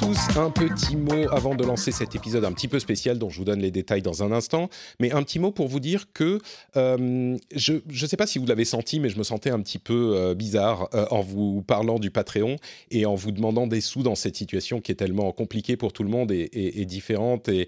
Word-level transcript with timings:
tous, 0.00 0.38
un 0.38 0.50
petit 0.50 0.96
mot 0.96 1.28
avant 1.30 1.54
de 1.54 1.62
lancer 1.62 1.92
cet 1.92 2.14
épisode 2.14 2.44
un 2.46 2.52
petit 2.52 2.68
peu 2.68 2.78
spécial 2.78 3.18
dont 3.18 3.28
je 3.28 3.36
vous 3.36 3.44
donne 3.44 3.60
les 3.60 3.70
détails 3.70 4.00
dans 4.00 4.22
un 4.22 4.32
instant, 4.32 4.70
mais 4.98 5.12
un 5.12 5.22
petit 5.22 5.38
mot 5.38 5.50
pour 5.50 5.68
vous 5.68 5.80
dire 5.80 6.06
que 6.14 6.38
euh, 6.76 7.36
je 7.54 7.72
ne 7.74 8.06
sais 8.06 8.16
pas 8.16 8.26
si 8.26 8.38
vous 8.38 8.46
l'avez 8.46 8.64
senti, 8.64 8.98
mais 8.98 9.10
je 9.10 9.18
me 9.18 9.24
sentais 9.24 9.50
un 9.50 9.60
petit 9.60 9.78
peu 9.78 10.14
euh, 10.14 10.34
bizarre 10.34 10.88
euh, 10.94 11.04
en 11.10 11.20
vous 11.20 11.62
parlant 11.62 11.98
du 11.98 12.10
Patreon 12.10 12.56
et 12.90 13.04
en 13.04 13.14
vous 13.14 13.30
demandant 13.30 13.66
des 13.66 13.82
sous 13.82 14.02
dans 14.02 14.14
cette 14.14 14.36
situation 14.36 14.80
qui 14.80 14.92
est 14.92 14.96
tellement 14.96 15.32
compliquée 15.32 15.76
pour 15.76 15.92
tout 15.92 16.02
le 16.02 16.10
monde 16.10 16.32
et, 16.32 16.48
et 16.52 16.86
différente 16.86 17.48
et 17.48 17.66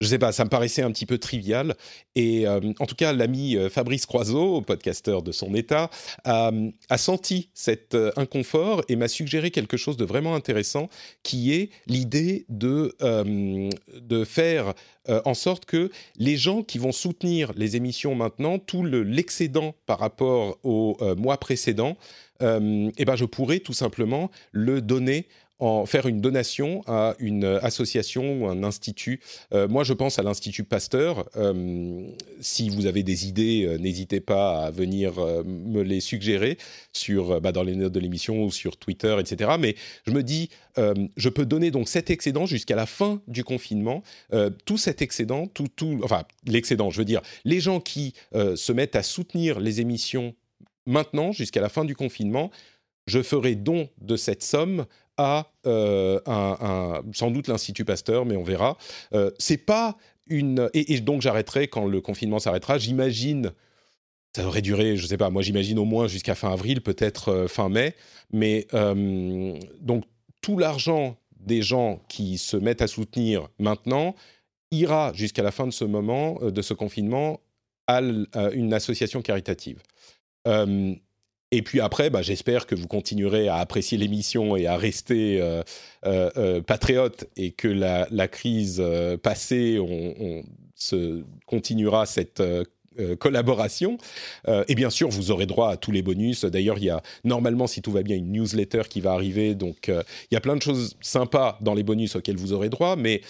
je 0.00 0.08
sais 0.08 0.18
pas, 0.18 0.32
ça 0.32 0.44
me 0.44 0.50
paraissait 0.50 0.82
un 0.82 0.90
petit 0.90 1.06
peu 1.06 1.18
trivial. 1.18 1.74
Et 2.14 2.46
euh, 2.46 2.60
en 2.78 2.86
tout 2.86 2.94
cas, 2.94 3.12
l'ami 3.12 3.56
euh, 3.56 3.68
Fabrice 3.70 4.06
Croiseau, 4.06 4.60
podcasteur 4.60 5.22
de 5.22 5.32
son 5.32 5.54
état, 5.54 5.90
a, 6.24 6.50
senti 6.96 7.50
cet 7.54 7.94
euh, 7.94 8.10
inconfort 8.16 8.82
et 8.88 8.96
m'a 8.96 9.08
suggéré 9.08 9.50
quelque 9.50 9.76
chose 9.76 9.96
de 9.96 10.04
vraiment 10.04 10.34
intéressant, 10.34 10.88
qui 11.22 11.52
est 11.52 11.70
l'idée 11.86 12.44
de, 12.48 12.94
de 13.92 14.24
faire 14.24 14.74
en 15.06 15.34
sorte 15.34 15.64
que 15.64 15.90
les 16.16 16.36
gens 16.36 16.62
qui 16.62 16.78
vont 16.78 16.92
soutenir 16.92 17.52
les 17.56 17.76
émissions 17.76 18.14
maintenant, 18.14 18.58
tout 18.58 18.84
l'excédent 18.84 19.74
par 19.86 19.98
rapport 19.98 20.58
au 20.62 20.96
mois 21.16 21.38
précédent, 21.38 21.96
eh 22.40 23.04
ben 23.04 23.16
je 23.16 23.24
pourrais 23.24 23.60
tout 23.60 23.72
simplement 23.72 24.30
le 24.52 24.80
donner 24.80 25.26
en 25.60 25.86
faire 25.86 26.06
une 26.06 26.20
donation 26.20 26.82
à 26.86 27.14
une 27.20 27.44
association 27.44 28.40
ou 28.42 28.48
un 28.48 28.64
institut. 28.64 29.20
Euh, 29.52 29.68
moi, 29.68 29.84
je 29.84 29.92
pense 29.92 30.18
à 30.18 30.22
l'Institut 30.22 30.64
Pasteur. 30.64 31.28
Euh, 31.36 32.08
si 32.40 32.68
vous 32.68 32.86
avez 32.86 33.02
des 33.02 33.28
idées, 33.28 33.64
euh, 33.64 33.78
n'hésitez 33.78 34.20
pas 34.20 34.64
à 34.64 34.70
venir 34.70 35.14
me 35.44 35.82
les 35.82 36.00
suggérer 36.00 36.58
sur, 36.92 37.40
bah, 37.40 37.52
dans 37.52 37.62
les 37.62 37.76
notes 37.76 37.92
de 37.92 38.00
l'émission 38.00 38.44
ou 38.44 38.50
sur 38.50 38.76
Twitter, 38.76 39.16
etc. 39.20 39.52
Mais 39.58 39.76
je 40.06 40.12
me 40.12 40.22
dis, 40.22 40.50
je 40.76 41.28
peux 41.28 41.46
donner 41.46 41.70
donc 41.70 41.88
cet 41.88 42.10
excédent 42.10 42.46
jusqu'à 42.46 42.76
la 42.76 42.86
fin 42.86 43.20
du 43.28 43.44
confinement. 43.44 44.02
tout 44.64 44.76
cet 44.76 45.02
excédent, 45.02 45.46
tout, 45.46 45.68
tout, 45.74 46.00
enfin 46.02 46.24
l'excédent, 46.46 46.90
je 46.90 46.98
veux 46.98 47.04
dire, 47.04 47.22
les 47.44 47.60
gens 47.60 47.80
qui 47.80 48.14
se 48.32 48.72
mettent 48.72 48.96
à 48.96 49.02
soutenir 49.02 49.60
les 49.60 49.80
émissions 49.80 50.34
maintenant 50.86 51.32
jusqu'à 51.32 51.60
la 51.60 51.68
fin 51.68 51.84
du 51.84 51.94
confinement, 51.94 52.50
je 53.06 53.22
ferai 53.22 53.54
don 53.54 53.88
de 54.00 54.16
cette 54.16 54.42
somme 54.42 54.86
à 55.16 55.50
euh, 55.66 56.20
un, 56.26 57.02
sans 57.12 57.30
doute 57.30 57.48
l'Institut 57.48 57.84
Pasteur, 57.84 58.24
mais 58.26 58.36
on 58.36 58.42
verra. 58.42 58.76
Euh, 59.14 59.30
c'est 59.38 59.58
pas 59.58 59.96
une 60.26 60.70
et, 60.72 61.00
donc 61.00 61.22
j'arrêterai 61.22 61.68
quand 61.68 61.86
le 61.86 62.00
confinement 62.00 62.38
s'arrêtera. 62.38 62.78
J'imagine 62.78 63.52
ça 64.34 64.42
devrait 64.42 64.62
durer, 64.62 64.96
je 64.96 65.06
sais 65.06 65.16
pas, 65.16 65.30
moi 65.30 65.42
j'imagine 65.42 65.78
au 65.78 65.84
moins 65.84 66.08
jusqu'à 66.08 66.34
fin 66.34 66.52
avril, 66.52 66.80
peut-être 66.80 67.28
euh, 67.28 67.48
fin 67.48 67.68
mai. 67.68 67.94
Mais 68.32 68.66
donc 69.80 70.04
tout 70.40 70.58
l'argent 70.58 71.16
des 71.38 71.62
gens 71.62 72.02
qui 72.08 72.38
se 72.38 72.56
mettent 72.56 72.82
à 72.82 72.86
soutenir 72.86 73.48
maintenant 73.58 74.16
ira 74.70 75.12
jusqu'à 75.14 75.42
la 75.42 75.52
fin 75.52 75.66
de 75.66 75.72
ce 75.72 75.84
moment, 75.84 76.40
de 76.42 76.62
ce 76.62 76.74
confinement, 76.74 77.40
à, 77.86 78.00
une 78.00 78.72
association 78.72 79.22
caritative. 79.22 79.80
Et 81.50 81.62
puis 81.62 81.80
après, 81.80 82.10
bah, 82.10 82.22
j'espère 82.22 82.66
que 82.66 82.74
vous 82.74 82.88
continuerez 82.88 83.48
à 83.48 83.56
apprécier 83.56 83.96
l'émission 83.96 84.56
et 84.56 84.66
à 84.66 84.76
rester 84.76 85.40
euh, 85.40 85.62
euh, 86.04 86.30
euh, 86.36 86.60
patriote 86.60 87.26
et 87.36 87.52
que 87.52 87.68
la, 87.68 88.28
crise 88.28 88.82
passée, 89.22 89.78
on, 89.78 90.42
continuera 91.46 92.06
cette 92.06 92.42
collaboration. 93.18 93.98
et 94.68 94.74
bien 94.74 94.90
sûr, 94.90 95.08
vous 95.08 95.30
aurez 95.30 95.46
droit 95.46 95.70
à 95.70 95.76
tous 95.76 95.92
les 95.92 96.02
bonus. 96.02 96.44
D'ailleurs, 96.44 96.78
il 96.78 96.84
y 96.84 96.90
a 96.90 97.02
normalement, 97.22 97.66
si 97.66 97.82
tout 97.82 97.92
va 97.92 98.02
bien, 98.02 98.16
une 98.16 98.32
newsletter 98.32 98.82
qui 98.88 99.00
va 99.00 99.12
arriver. 99.12 99.54
Donc, 99.54 99.88
il 99.88 100.34
y 100.34 100.36
a 100.36 100.40
plein 100.40 100.56
de 100.56 100.62
choses 100.62 100.96
sympas 101.00 101.58
dans 101.60 101.74
les 101.74 101.82
bonus 101.82 102.16
auxquels 102.16 102.36
vous 102.36 102.52
aurez 102.52 102.68
droit. 102.68 102.96
Mais 102.96 103.20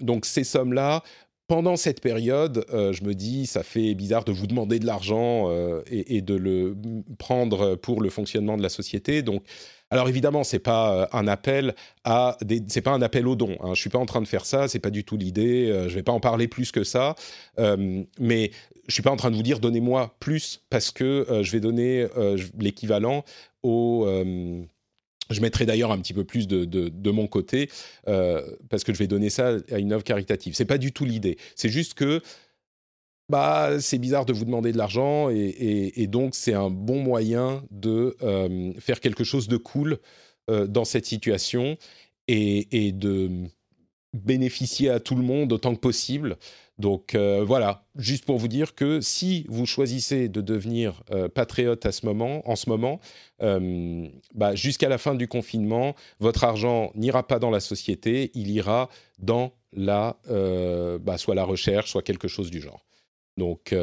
donc, 0.00 0.24
ces 0.24 0.44
sommes-là, 0.44 1.02
pendant 1.46 1.76
cette 1.76 2.00
période, 2.00 2.64
euh, 2.72 2.92
je 2.92 3.04
me 3.04 3.14
dis, 3.14 3.46
ça 3.46 3.62
fait 3.62 3.94
bizarre 3.94 4.24
de 4.24 4.32
vous 4.32 4.46
demander 4.46 4.78
de 4.78 4.86
l'argent 4.86 5.50
euh, 5.50 5.82
et, 5.90 6.22
de 6.22 6.34
le 6.34 6.74
prendre 7.18 7.74
pour 7.74 8.00
le 8.00 8.08
fonctionnement 8.08 8.56
de 8.56 8.62
la 8.62 8.70
société. 8.70 9.22
Donc, 9.22 9.44
alors 9.90 10.08
évidemment, 10.08 10.42
c'est 10.42 10.58
pas 10.58 10.94
euh, 10.94 11.06
un 11.12 11.28
appel 11.28 11.74
à, 12.04 12.38
c'est 12.68 12.80
pas 12.80 12.92
un 12.92 13.02
appel 13.02 13.28
au 13.28 13.36
don. 13.36 13.56
Hein. 13.60 13.74
Je 13.74 13.80
suis 13.80 13.90
pas 13.90 13.98
en 13.98 14.06
train 14.06 14.22
de 14.22 14.28
faire 14.28 14.46
ça, 14.46 14.68
c'est 14.68 14.78
pas 14.78 14.90
du 14.90 15.04
tout 15.04 15.18
l'idée. 15.18 15.66
je 15.88 15.94
vais 15.94 16.02
pas 16.02 16.12
en 16.12 16.20
parler 16.20 16.48
plus 16.48 16.72
que 16.72 16.82
ça, 16.82 17.14
mais 18.18 18.50
je 18.86 18.92
suis 18.94 19.02
pas 19.02 19.10
en 19.10 19.16
train 19.16 19.30
de 19.30 19.36
vous 19.36 19.42
dire 19.42 19.60
donnez-moi 19.60 20.14
plus 20.20 20.62
parce 20.70 20.90
que 20.90 21.26
je 21.42 21.52
vais 21.52 21.60
donner 21.60 22.06
l'équivalent 22.58 23.24
au 23.62 24.06
je 25.30 25.40
mettrai 25.40 25.66
d'ailleurs 25.66 25.92
un 25.92 25.98
petit 25.98 26.12
peu 26.12 26.24
plus 26.24 26.46
de, 26.46 26.64
de, 26.64 27.10
mon 27.10 27.26
côté 27.26 27.70
euh, 28.08 28.42
parce 28.68 28.84
que 28.84 28.92
je 28.92 28.98
vais 28.98 29.06
donner 29.06 29.30
ça 29.30 29.56
à 29.70 29.78
une 29.78 29.92
œuvre 29.92 30.04
caritative. 30.04 30.54
C'est 30.54 30.64
pas 30.64 30.78
du 30.78 30.92
tout 30.92 31.04
l'idée. 31.04 31.38
C'est 31.56 31.68
juste 31.68 31.94
que 31.94 32.20
bah 33.30 33.80
c'est 33.80 33.98
bizarre 33.98 34.26
de 34.26 34.34
vous 34.34 34.44
demander 34.44 34.70
de 34.72 34.76
l'argent 34.76 35.30
et, 35.30 35.92
et, 35.96 36.06
donc 36.06 36.34
c'est 36.34 36.52
un 36.52 36.68
bon 36.68 37.00
moyen 37.00 37.64
de 37.70 38.16
euh, 38.22 38.72
faire 38.78 39.00
quelque 39.00 39.24
chose 39.24 39.48
de 39.48 39.56
cool 39.56 39.98
euh, 40.50 40.66
dans 40.66 40.84
cette 40.84 41.06
situation 41.06 41.78
et, 42.28 42.86
et, 42.86 42.92
de 42.92 43.30
bénéficier 44.12 44.90
à 44.90 45.00
tout 45.00 45.14
le 45.14 45.22
monde 45.22 45.54
autant 45.54 45.74
que 45.74 45.80
possible. 45.80 46.36
Donc 46.78 47.14
euh, 47.14 47.44
voilà, 47.46 47.84
juste 47.96 48.24
pour 48.24 48.38
vous 48.38 48.48
dire 48.48 48.74
que 48.74 49.00
si 49.00 49.46
vous 49.48 49.64
choisissez 49.64 50.28
de 50.28 50.40
devenir 50.40 51.02
euh, 51.12 51.28
patriote 51.28 51.86
à 51.86 51.92
ce 51.92 52.04
moment, 52.04 52.48
en 52.48 52.56
ce 52.56 52.68
moment, 52.68 53.00
euh, 53.42 54.08
bah, 54.34 54.56
jusqu'à 54.56 54.88
la 54.88 54.98
fin 54.98 55.14
du 55.14 55.28
confinement, 55.28 55.94
votre 56.18 56.42
argent 56.42 56.90
n'ira 56.96 57.26
pas 57.26 57.38
dans 57.38 57.50
la 57.50 57.60
société, 57.60 58.32
il 58.34 58.50
ira 58.50 58.88
dans 59.20 59.52
la, 59.72 60.16
bah, 61.00 61.18
soit 61.18 61.34
la 61.34 61.44
recherche, 61.44 61.90
soit 61.90 62.02
quelque 62.02 62.28
chose 62.28 62.50
du 62.50 62.60
genre. 62.60 62.84
Donc 63.36 63.74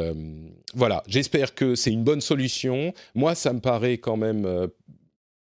voilà, 0.74 1.02
j'espère 1.06 1.54
que 1.54 1.74
c'est 1.74 1.92
une 1.92 2.04
bonne 2.04 2.22
solution. 2.22 2.94
Moi, 3.14 3.34
ça 3.34 3.52
me 3.52 3.60
paraît 3.60 3.98
quand 3.98 4.16
même 4.16 4.68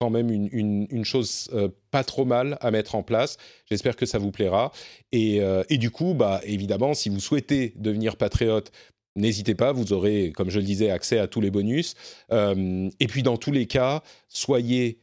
quand 0.02 0.10
même 0.10 0.32
une, 0.32 1.06
chose 1.06 1.48
euh, 1.54 1.70
pas 1.92 2.04
trop 2.04 2.26
mal 2.26 2.58
à 2.60 2.72
mettre 2.72 2.96
en 2.96 3.04
place. 3.04 3.38
J'espère 3.70 3.96
que 3.96 4.08
ça 4.08 4.18
vous 4.18 4.32
plaira. 4.32 4.72
Et, 5.12 5.42
euh, 5.42 5.64
du 5.70 5.92
coup, 5.92 6.16
bah, 6.16 6.42
évidemment, 6.44 6.96
si 6.96 7.10
vous 7.10 7.20
souhaitez 7.20 7.74
devenir 7.76 8.16
patriote, 8.16 8.72
n'hésitez 9.16 9.54
pas, 9.54 9.74
vous 9.74 9.94
aurez, 9.94 10.32
comme 10.36 10.50
je 10.50 10.58
le 10.58 10.66
disais, 10.66 10.90
accès 10.90 11.20
à 11.20 11.28
tous 11.28 11.40
les 11.40 11.52
bonus. 11.52 11.94
Euh, 12.32 12.90
et 13.00 13.06
puis, 13.06 13.22
dans 13.22 13.38
tous 13.38 13.52
les 13.52 13.68
cas, 13.68 14.02
soyez 14.28 14.98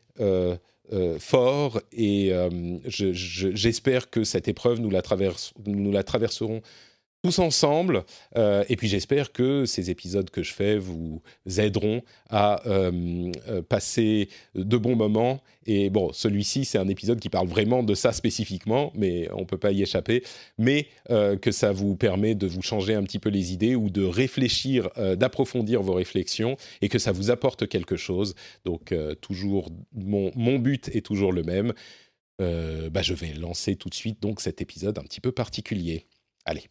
forts 1.21 1.81
et 1.93 2.33
j'espère 2.89 4.11
que 4.11 4.25
cette 4.25 4.49
épreuve, 4.49 4.81
nous 4.81 4.91
la, 4.91 5.03
nous 5.65 5.93
la 5.93 6.03
traverserons 6.03 6.61
tous 7.23 7.39
ensemble. 7.41 8.05
Euh, 8.37 8.65
et 8.69 8.77
puis 8.77 8.89
j'espère 8.89 9.33
que 9.33 9.65
ces 9.65 9.91
épisodes 9.91 10.31
que 10.31 10.43
je 10.43 10.53
fais 10.53 10.79
vous 10.79 11.21
aideront 11.59 12.03
à 12.31 12.67
euh, 12.67 13.33
euh, 13.49 13.63
passer 13.63 14.29
de 14.55 14.77
bons 14.77 14.95
moments. 14.95 15.43
Et 15.67 15.91
bon, 15.91 16.13
celui-ci, 16.13 16.65
c'est 16.65 16.79
un 16.79 16.89
épisode 16.89 17.19
qui 17.19 17.29
parle 17.29 17.49
vraiment 17.49 17.83
de 17.83 17.95
ça 17.95 18.13
spécifiquement, 18.13 18.93
mais 18.95 19.29
on 19.33 19.41
ne 19.41 19.45
peut 19.45 19.59
pas 19.59 19.73
y 19.73 19.83
échapper. 19.83 20.23
Mais 20.57 20.87
que 21.09 21.51
ça 21.51 21.73
vous 21.73 21.95
permet 21.95 22.35
de 22.35 22.47
vous 22.47 22.63
changer 22.63 22.95
un 22.95 23.03
petit 23.03 23.19
peu 23.19 23.29
les 23.29 23.53
idées 23.53 23.75
ou 23.75 23.91
de 23.91 24.03
réfléchir, 24.03 24.89
d'approfondir 25.17 25.83
vos 25.83 25.93
réflexions 25.93 26.57
et 26.81 26.89
que 26.89 26.99
ça 26.99 27.13
vous 27.13 27.31
apporte 27.31 27.69
quelque 27.69 27.97
chose. 27.97 28.35
Donc 28.65 28.95
toujours, 29.21 29.71
mon, 29.93 30.31
mon 30.37 30.59
but 30.59 30.89
est 30.95 31.05
toujours 31.05 31.33
le 31.33 31.43
même. 31.43 31.75
bah, 32.39 33.03
je 33.03 33.13
vais 33.13 33.35
lancer 33.35 33.77
tout 33.77 33.91
de 33.91 33.95
suite 33.95 34.23
donc 34.23 34.41
cet 34.41 34.63
épisode 34.63 34.99
un 34.99 35.03
petit 35.03 35.21
peu 35.21 35.33
particulier. 35.33 36.07
Allez. 36.47 36.65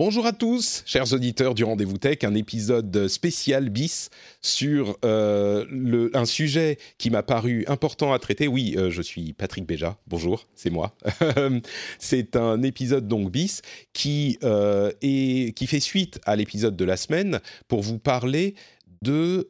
Bonjour 0.00 0.24
à 0.24 0.32
tous, 0.32 0.82
chers 0.86 1.12
auditeurs 1.12 1.54
du 1.54 1.62
Rendez-vous 1.62 1.98
Tech, 1.98 2.20
un 2.22 2.34
épisode 2.34 3.06
spécial 3.06 3.68
bis 3.68 4.08
sur 4.40 4.96
euh, 5.04 6.08
un 6.14 6.24
sujet 6.24 6.78
qui 6.96 7.10
m'a 7.10 7.22
paru 7.22 7.66
important 7.68 8.14
à 8.14 8.18
traiter. 8.18 8.48
Oui, 8.48 8.76
euh, 8.78 8.88
je 8.88 9.02
suis 9.02 9.34
Patrick 9.34 9.66
Béja, 9.66 9.98
bonjour, 10.06 10.46
c'est 10.54 10.70
moi. 10.70 10.96
c'est 11.98 12.34
un 12.34 12.62
épisode 12.62 13.08
donc 13.08 13.30
bis 13.30 13.60
qui, 13.92 14.38
euh, 14.42 14.90
qui 15.02 15.66
fait 15.66 15.80
suite 15.80 16.18
à 16.24 16.34
l'épisode 16.34 16.76
de 16.76 16.84
la 16.86 16.96
semaine 16.96 17.40
pour 17.68 17.82
vous 17.82 17.98
parler 17.98 18.54
du 19.02 19.42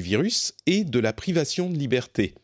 virus 0.00 0.54
et 0.66 0.82
de 0.82 0.98
la 0.98 1.12
privation 1.12 1.70
de 1.70 1.76
liberté. 1.76 2.34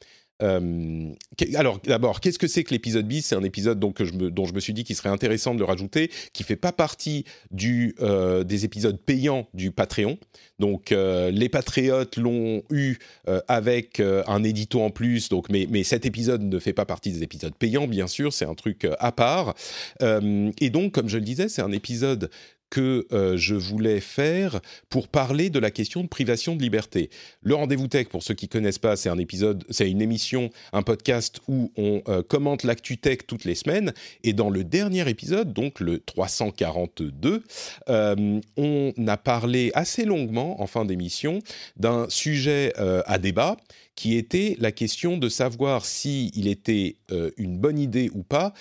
Euh, 0.42 1.12
alors 1.54 1.78
d'abord, 1.80 2.20
qu'est-ce 2.20 2.38
que 2.38 2.46
c'est 2.46 2.64
que 2.64 2.70
l'épisode 2.72 3.06
bis? 3.06 3.26
C'est 3.26 3.36
un 3.36 3.44
épisode 3.44 3.78
donc, 3.78 4.02
je 4.02 4.12
me, 4.12 4.30
dont 4.30 4.46
je 4.46 4.54
me 4.54 4.60
suis 4.60 4.72
dit 4.72 4.84
qu'il 4.84 4.96
serait 4.96 5.08
intéressant 5.08 5.54
de 5.54 5.60
le 5.60 5.64
rajouter, 5.64 6.10
qui 6.32 6.42
fait 6.42 6.56
pas 6.56 6.72
partie 6.72 7.24
euh, 8.00 8.44
des 8.44 8.64
épisodes 8.64 8.98
payants 8.98 9.46
du 9.54 9.70
Patreon. 9.70 10.18
Donc 10.58 10.92
euh, 10.92 11.30
les 11.30 11.48
patriotes 11.48 12.16
l'ont 12.16 12.62
eu 12.70 12.96
avec 13.48 14.00
un 14.00 14.42
édito 14.42 14.80
en 14.82 14.90
plus, 14.90 15.28
donc, 15.28 15.48
mais 15.48 15.84
cet 15.84 16.06
épisode 16.06 16.42
ne 16.42 16.58
fait 16.58 16.72
pas 16.72 16.84
partie 16.84 17.10
des 17.10 17.22
épisodes 17.22 17.54
payants, 17.54 17.86
bien 17.86 18.06
sûr, 18.06 18.32
c'est 18.32 18.44
un 18.44 18.54
truc 18.54 18.86
à 18.98 19.12
part. 19.12 19.54
et 20.00 20.70
donc, 20.70 20.92
comme 20.92 21.08
je 21.08 21.18
le 21.18 21.24
disais, 21.24 21.48
c'est 21.48 21.62
un 21.62 21.72
épisode 21.72 22.30
que 22.74 23.06
euh, 23.12 23.36
je 23.36 23.54
voulais 23.54 24.00
faire 24.00 24.60
pour 24.88 25.06
parler 25.06 25.48
de 25.48 25.60
la 25.60 25.70
question 25.70 26.02
de 26.02 26.08
privation 26.08 26.56
de 26.56 26.60
liberté. 26.60 27.08
Le 27.40 27.54
rendez-vous 27.54 27.86
tech, 27.86 28.08
pour 28.08 28.24
ceux 28.24 28.34
qui 28.34 28.48
connaissent 28.48 28.80
pas, 28.80 28.96
c'est 28.96 29.08
un 29.08 29.18
épisode, 29.18 29.62
c'est 29.70 29.88
une 29.88 30.02
émission, 30.02 30.50
un 30.72 30.82
podcast 30.82 31.40
où 31.46 31.70
on 31.76 32.02
euh, 32.08 32.24
commente 32.24 32.64
l'actu 32.64 32.98
tech 32.98 33.18
toutes 33.28 33.44
les 33.44 33.54
semaines. 33.54 33.94
Et 34.24 34.32
dans 34.32 34.50
le 34.50 34.64
dernier 34.64 35.08
épisode, 35.08 35.52
donc 35.52 35.78
le 35.78 36.00
342, 36.00 37.44
euh, 37.88 38.40
on 38.56 38.92
a 39.06 39.16
parlé 39.18 39.70
assez 39.74 40.04
longuement 40.04 40.60
en 40.60 40.66
fin 40.66 40.84
d'émission 40.84 41.38
d'un 41.76 42.08
sujet 42.08 42.72
à 42.76 43.18
débat 43.18 43.56
qui 43.94 44.16
était 44.16 44.56
la 44.58 44.72
question 44.72 45.16
de 45.16 45.28
savoir 45.28 45.84
s'il 45.84 46.48
était 46.48 46.96
une 47.36 47.58
bonne 47.58 47.78
idée 47.78 48.10
ou 48.12 48.24
pas 48.24 48.52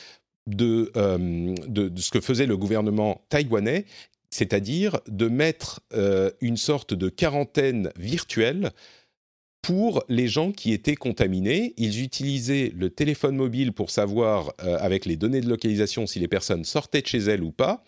euh, 0.49 1.55
de, 1.67 1.91
ce 1.95 2.11
que 2.11 2.19
faisait 2.19 2.45
le 2.45 2.57
gouvernement 2.57 3.21
taïwanais, 3.29 3.85
c'est-à-dire 4.29 4.99
de 5.07 5.27
mettre 5.27 5.81
euh, 5.93 6.31
une 6.41 6.57
sorte 6.57 6.93
de 6.93 7.07
quarantaine 7.07 7.91
virtuelle 7.97 8.71
pour 9.61 10.03
les 10.09 10.27
gens 10.27 10.51
qui 10.51 10.73
étaient 10.73 10.97
contaminés. 10.97 11.73
Ils 11.77 12.03
utilisaient 12.03 12.73
le 12.75 12.89
téléphone 12.89 13.37
mobile 13.37 13.71
pour 13.71 13.89
savoir, 13.89 14.53
euh, 14.63 14.77
avec 14.79 15.05
les 15.05 15.15
données 15.15 15.39
de 15.39 15.47
localisation, 15.47 16.05
si 16.07 16.19
les 16.19 16.27
personnes 16.27 16.65
sortaient 16.65 17.01
de 17.01 17.07
chez 17.07 17.19
elles 17.19 17.43
ou 17.43 17.51
pas. 17.51 17.83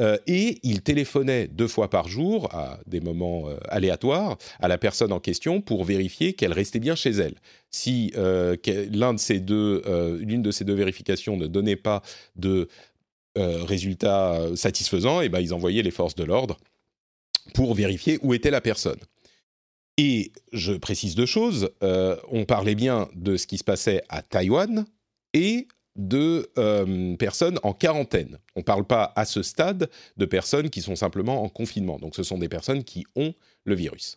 Euh, 0.00 0.16
et 0.26 0.58
il 0.62 0.82
téléphonait 0.82 1.48
deux 1.48 1.66
fois 1.66 1.90
par 1.90 2.08
jour, 2.08 2.54
à 2.54 2.78
des 2.86 3.00
moments 3.00 3.48
euh, 3.48 3.56
aléatoires, 3.68 4.38
à 4.60 4.68
la 4.68 4.78
personne 4.78 5.12
en 5.12 5.18
question 5.18 5.60
pour 5.60 5.84
vérifier 5.84 6.34
qu'elle 6.34 6.52
restait 6.52 6.78
bien 6.78 6.94
chez 6.94 7.10
elle. 7.10 7.34
Si 7.70 8.12
euh, 8.16 8.56
l'une 8.64 10.42
de 10.42 10.50
ces 10.50 10.64
deux 10.64 10.74
vérifications 10.74 11.36
ne 11.36 11.46
donnait 11.46 11.76
pas 11.76 12.02
de 12.36 12.68
résultats 13.36 14.36
satisfaisants, 14.56 15.22
et 15.22 15.26
eh 15.26 15.28
ben 15.28 15.38
ils 15.38 15.54
envoyaient 15.54 15.84
les 15.84 15.92
forces 15.92 16.16
de 16.16 16.24
l'ordre 16.24 16.58
pour 17.54 17.72
vérifier 17.72 18.18
où 18.22 18.34
était 18.34 18.50
la 18.50 18.60
personne. 18.60 18.98
Et 19.96 20.32
je 20.52 20.72
précise 20.72 21.14
deux 21.14 21.26
choses. 21.26 21.70
on 21.80 22.44
parlait 22.46 22.74
bien 22.74 23.08
de 23.14 23.36
ce 23.36 23.46
qui 23.46 23.56
se 23.56 23.62
passait 23.62 24.02
à 24.08 24.22
Taïwan 24.22 24.86
et 25.34 25.68
de 25.98 26.48
euh, 26.56 27.16
personnes 27.16 27.58
en 27.62 27.74
quarantaine. 27.74 28.38
On 28.56 28.60
ne 28.60 28.64
parle 28.64 28.84
pas 28.84 29.12
à 29.16 29.24
ce 29.24 29.42
stade 29.42 29.90
de 30.16 30.24
personnes 30.24 30.70
qui 30.70 30.80
sont 30.80 30.96
simplement 30.96 31.42
en 31.42 31.48
confinement. 31.48 31.98
Donc 31.98 32.14
ce 32.14 32.22
sont 32.22 32.38
des 32.38 32.48
personnes 32.48 32.84
qui 32.84 33.04
ont 33.16 33.34
le 33.64 33.74
virus. 33.74 34.16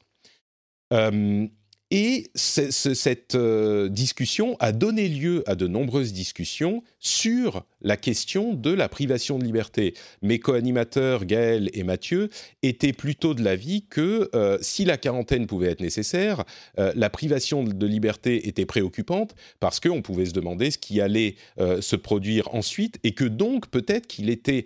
Euh, 0.93 1.47
et 1.91 2.31
cette 2.35 3.35
euh, 3.35 3.89
discussion 3.89 4.55
a 4.61 4.71
donné 4.71 5.09
lieu 5.09 5.43
à 5.45 5.55
de 5.55 5.67
nombreuses 5.67 6.13
discussions 6.13 6.83
sur 6.99 7.65
la 7.81 7.97
question 7.97 8.53
de 8.53 8.71
la 8.71 8.87
privation 8.87 9.37
de 9.37 9.43
liberté. 9.43 9.93
Mes 10.21 10.39
co-animateurs, 10.39 11.25
Gaël 11.25 11.69
et 11.73 11.83
Mathieu, 11.83 12.29
étaient 12.63 12.93
plutôt 12.93 13.33
de 13.33 13.43
l'avis 13.43 13.83
que 13.89 14.29
euh, 14.33 14.57
si 14.61 14.85
la 14.85 14.97
quarantaine 14.97 15.47
pouvait 15.47 15.71
être 15.71 15.81
nécessaire, 15.81 16.45
euh, 16.79 16.93
la 16.95 17.09
privation 17.09 17.65
de 17.65 17.85
liberté 17.85 18.47
était 18.47 18.65
préoccupante 18.65 19.35
parce 19.59 19.81
qu'on 19.81 20.01
pouvait 20.01 20.25
se 20.25 20.33
demander 20.33 20.71
ce 20.71 20.77
qui 20.77 21.01
allait 21.01 21.35
se 21.57 21.95
produire 21.95 22.53
ensuite 22.55 22.99
et 23.03 23.13
que 23.13 23.25
donc 23.25 23.67
peut-être 23.67 24.07
qu'il 24.07 24.29
était 24.29 24.65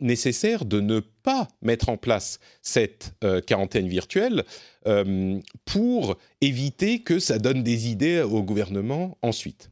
nécessaire 0.00 0.64
de 0.64 0.80
ne 0.80 1.00
pas 1.24 1.48
mettre 1.60 1.88
en 1.88 1.96
place 1.96 2.38
cette 2.62 3.14
euh, 3.24 3.40
quarantaine 3.40 3.88
virtuelle 3.88 4.44
euh, 4.86 5.40
pour 5.64 6.16
éviter 6.40 7.00
que 7.00 7.18
ça 7.18 7.40
donne 7.40 7.64
des 7.64 7.88
idées 7.88 8.20
au 8.20 8.44
gouvernement 8.44 9.18
ensuite. 9.22 9.70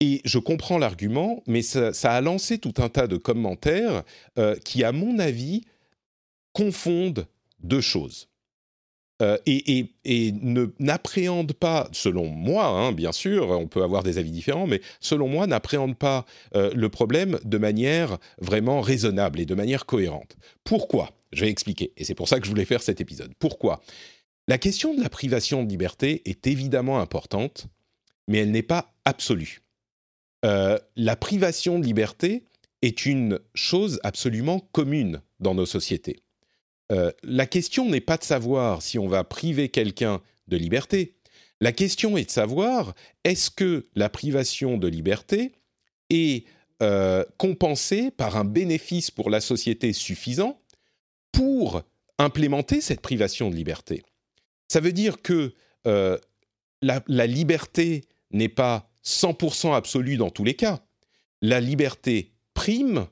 Et 0.00 0.22
je 0.24 0.38
comprends 0.38 0.78
l'argument, 0.78 1.42
mais 1.46 1.60
ça, 1.60 1.92
ça, 1.92 2.12
a 2.12 2.20
lancé 2.22 2.58
tout 2.58 2.74
un 2.78 2.88
tas 2.88 3.06
de 3.06 3.16
commentaires 3.16 4.02
qui, 4.62 4.84
à 4.84 4.92
mon 4.92 5.18
avis, 5.18 5.64
confondent 6.52 7.26
deux 7.60 7.80
choses. 7.80 8.28
Euh, 9.22 9.38
et, 9.46 9.88
ne 10.04 10.66
n'appréhende 10.78 11.54
pas, 11.54 11.88
selon 11.92 12.26
moi, 12.26 12.66
hein, 12.66 12.92
bien 12.92 13.12
sûr, 13.12 13.50
on 13.50 13.66
peut 13.66 13.82
avoir 13.82 14.02
des 14.02 14.18
avis 14.18 14.30
différents, 14.30 14.66
mais 14.66 14.80
selon 15.00 15.28
moi, 15.28 15.46
n'appréhende 15.46 15.96
pas 15.96 16.26
euh, 16.54 16.70
le 16.74 16.88
problème 16.90 17.38
de 17.44 17.58
manière 17.58 18.18
vraiment 18.38 18.80
raisonnable 18.80 19.40
et 19.40 19.46
de 19.46 19.54
manière 19.54 19.86
cohérente. 19.86 20.36
Pourquoi? 20.64 21.12
Je 21.32 21.44
vais 21.44 21.50
expliquer, 21.50 21.92
et 21.96 22.04
c'est 22.04 22.14
pour 22.14 22.28
ça 22.28 22.38
que 22.38 22.44
je 22.44 22.50
voulais 22.50 22.64
faire 22.64 22.82
cet 22.82 23.00
épisode. 23.00 23.32
Pourquoi? 23.38 23.82
La 24.48 24.58
question 24.58 24.94
de 24.94 25.02
la 25.02 25.08
privation 25.08 25.64
de 25.64 25.68
liberté 25.68 26.22
est 26.24 26.46
évidemment 26.46 27.00
importante, 27.00 27.66
mais 28.28 28.38
elle 28.38 28.50
n'est 28.50 28.62
pas 28.62 28.94
absolue. 29.04 29.62
Euh, 30.44 30.78
la 30.94 31.16
privation 31.16 31.78
de 31.78 31.84
liberté 31.84 32.44
est 32.82 33.06
une 33.06 33.40
chose 33.54 33.98
absolument 34.04 34.60
commune 34.60 35.20
dans 35.40 35.54
nos 35.54 35.66
sociétés. 35.66 36.20
Euh, 36.92 37.10
la 37.22 37.46
question 37.46 37.88
n'est 37.88 38.00
pas 38.00 38.16
de 38.16 38.24
savoir 38.24 38.82
si 38.82 38.98
on 38.98 39.08
va 39.08 39.24
priver 39.24 39.68
quelqu'un 39.68 40.20
de 40.48 40.56
liberté. 40.56 41.14
La 41.60 41.72
question 41.72 42.16
est 42.16 42.26
de 42.26 42.30
savoir 42.30 42.94
est-ce 43.24 43.50
que 43.50 43.86
la 43.94 44.08
privation 44.08 44.76
de 44.76 44.86
liberté 44.86 45.52
est 46.10 46.46
euh, 46.82 47.24
compensée 47.38 48.10
par 48.10 48.36
un 48.36 48.44
bénéfice 48.44 49.10
pour 49.10 49.30
la 49.30 49.40
société 49.40 49.92
suffisant 49.92 50.60
pour 51.32 51.82
implémenter 52.18 52.80
cette 52.80 53.00
privation 53.00 53.50
de 53.50 53.56
liberté? 53.56 54.02
Ça 54.68 54.80
veut 54.80 54.92
dire 54.92 55.22
que 55.22 55.54
euh, 55.86 56.18
la, 56.82 57.02
la 57.08 57.26
liberté 57.26 58.04
n'est 58.30 58.48
pas 58.48 58.90
100% 59.04 59.74
absolue 59.74 60.16
dans 60.16 60.30
tous 60.30 60.44
les 60.44 60.54
cas. 60.54 60.84
La 61.40 61.60
liberté 61.60 62.32
prime 62.54 63.06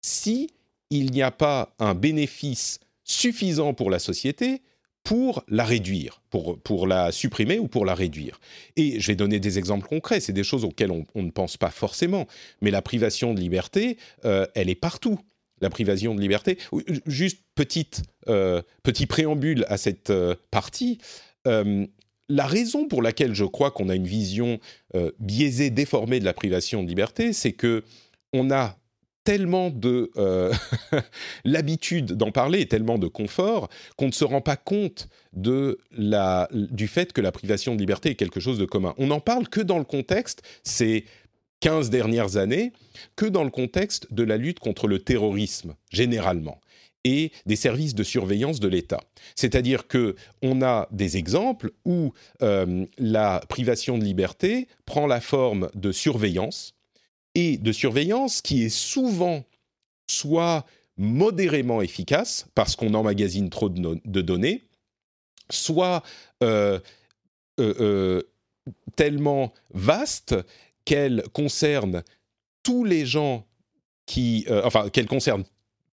si 0.00 0.50
il 0.90 1.10
n'y 1.10 1.22
a 1.22 1.30
pas 1.30 1.74
un 1.78 1.94
bénéfice 1.94 2.78
suffisant 3.04 3.74
pour 3.74 3.90
la 3.90 3.98
société 3.98 4.62
pour 5.04 5.44
la 5.48 5.64
réduire, 5.64 6.22
pour, 6.30 6.58
pour 6.58 6.86
la 6.86 7.12
supprimer 7.12 7.58
ou 7.58 7.68
pour 7.68 7.84
la 7.84 7.94
réduire. 7.94 8.40
Et 8.76 8.98
je 8.98 9.06
vais 9.08 9.14
donner 9.14 9.38
des 9.38 9.58
exemples 9.58 9.86
concrets, 9.86 10.18
c'est 10.18 10.32
des 10.32 10.42
choses 10.42 10.64
auxquelles 10.64 10.90
on, 10.90 11.22
ne 11.22 11.30
pense 11.30 11.58
pas 11.58 11.70
forcément, 11.70 12.26
mais 12.62 12.70
la 12.70 12.80
privation 12.80 13.34
de 13.34 13.40
liberté, 13.40 13.98
euh, 14.24 14.46
elle 14.54 14.70
est 14.70 14.74
partout. 14.74 15.20
La 15.60 15.70
privation 15.70 16.14
de 16.14 16.20
liberté, 16.20 16.58
juste 17.06 17.42
petite, 17.54 18.02
euh, 18.28 18.62
petit 18.82 19.06
préambule 19.06 19.64
à 19.68 19.76
cette 19.76 20.10
euh, 20.10 20.34
partie, 20.50 20.98
la 21.46 22.46
raison 22.46 22.88
pour 22.88 23.02
laquelle 23.02 23.34
je 23.34 23.44
crois 23.44 23.70
qu'on 23.70 23.90
a 23.90 23.94
une 23.94 24.06
vision 24.06 24.58
biaisée, 25.20 25.68
déformée 25.68 26.20
de 26.20 26.24
la 26.24 26.32
privation 26.32 26.82
de 26.82 26.88
liberté, 26.88 27.34
c'est 27.34 27.52
que 27.52 27.84
on 28.32 28.50
a 28.50 28.78
tellement 29.24 29.70
de 29.70 30.10
euh, 30.16 30.52
l'habitude 31.44 32.12
d'en 32.12 32.30
parler 32.30 32.60
et 32.60 32.66
tellement 32.66 32.98
de 32.98 33.08
confort 33.08 33.68
qu'on 33.96 34.06
ne 34.06 34.12
se 34.12 34.24
rend 34.24 34.40
pas 34.40 34.56
compte 34.56 35.08
de 35.32 35.78
la, 35.90 36.48
du 36.52 36.86
fait 36.86 37.12
que 37.12 37.20
la 37.20 37.32
privation 37.32 37.74
de 37.74 37.80
liberté 37.80 38.10
est 38.10 38.14
quelque 38.14 38.40
chose 38.40 38.58
de 38.58 38.66
commun. 38.66 38.94
On 38.98 39.08
n'en 39.08 39.20
parle 39.20 39.48
que 39.48 39.60
dans 39.60 39.78
le 39.78 39.84
contexte, 39.84 40.42
ces 40.62 41.06
15 41.60 41.90
dernières 41.90 42.36
années, 42.36 42.72
que 43.16 43.26
dans 43.26 43.44
le 43.44 43.50
contexte 43.50 44.12
de 44.12 44.22
la 44.22 44.36
lutte 44.36 44.60
contre 44.60 44.86
le 44.86 44.98
terrorisme, 44.98 45.74
généralement 45.90 46.60
et 47.04 47.32
des 47.46 47.56
services 47.56 47.94
de 47.94 48.02
surveillance 48.02 48.60
de 48.60 48.68
l'État. 48.68 49.00
C'est-à-dire 49.34 49.86
que 49.86 50.16
on 50.42 50.62
a 50.62 50.88
des 50.90 51.16
exemples 51.16 51.70
où 51.84 52.12
euh, 52.42 52.86
la 52.98 53.42
privation 53.48 53.98
de 53.98 54.04
liberté 54.04 54.68
prend 54.86 55.06
la 55.06 55.20
forme 55.20 55.68
de 55.74 55.92
surveillance 55.92 56.74
et 57.34 57.56
de 57.56 57.72
surveillance 57.72 58.42
qui 58.42 58.64
est 58.64 58.74
souvent 58.74 59.44
soit 60.08 60.64
modérément 60.96 61.82
efficace 61.82 62.46
parce 62.54 62.76
qu'on 62.76 62.94
emmagasine 62.94 63.50
trop 63.50 63.68
de, 63.68 64.20
données, 64.20 64.62
soit 65.50 66.02
euh, 66.42 66.78
euh, 67.60 67.74
euh, 67.80 68.22
tellement 68.96 69.52
vaste 69.72 70.36
qu'elle 70.84 71.24
concerne 71.32 72.02
tous 72.62 72.84
les 72.84 73.06
gens 73.06 73.46
qui, 74.06 74.46
enfin, 74.64 74.88
qu'elle 74.90 75.06
concerne 75.06 75.44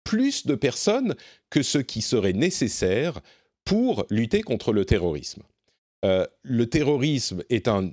plus 0.03 0.47
de 0.47 0.55
personnes 0.55 1.15
que 1.49 1.61
ce 1.61 1.77
qui 1.77 2.01
serait 2.01 2.33
nécessaire 2.33 3.19
pour 3.65 4.05
lutter 4.09 4.41
contre 4.41 4.71
le 4.71 4.85
terrorisme. 4.85 5.43
le 6.03 6.65
terrorisme 6.65 7.43
est 7.49 7.67
un 7.67 7.91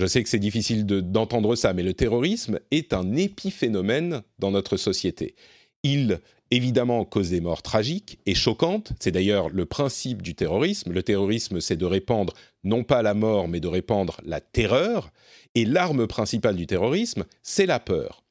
je 0.00 0.06
sais 0.06 0.22
que 0.22 0.28
c'est 0.28 0.38
difficile 0.38 0.86
d'entendre 0.86 1.54
ça, 1.54 1.72
mais 1.72 1.82
le 1.82 1.94
terrorisme 1.94 2.58
est 2.70 2.92
un 2.92 3.14
épiphénomène 3.14 4.22
dans 4.38 4.50
notre 4.50 4.76
société. 4.76 5.36
Il, 5.84 6.20
évidemment, 6.50 7.04
cause 7.04 7.30
des 7.30 7.40
morts 7.40 7.62
tragiques 7.62 8.18
et 8.26 8.34
choquantes. 8.34 8.92
C'est 8.98 9.12
d'ailleurs 9.12 9.50
le 9.50 9.66
principe 9.66 10.22
du 10.22 10.34
terrorisme. 10.34 10.92
Le 10.92 11.02
terrorisme, 11.02 11.60
c'est 11.60 11.76
de 11.76 11.84
répandre 11.84 12.32
non 12.64 12.82
pas 12.82 13.02
la 13.02 13.14
mort, 13.14 13.46
mais 13.46 13.60
de 13.60 13.68
répandre 13.68 14.20
la 14.24 14.40
terreur. 14.40 15.12
Et 15.54 15.64
l'arme 15.64 16.06
principale 16.08 16.56
du 16.56 16.66
terrorisme, 16.66 17.24
c'est 17.42 17.66
la 17.66 17.78
peur. 17.78 18.24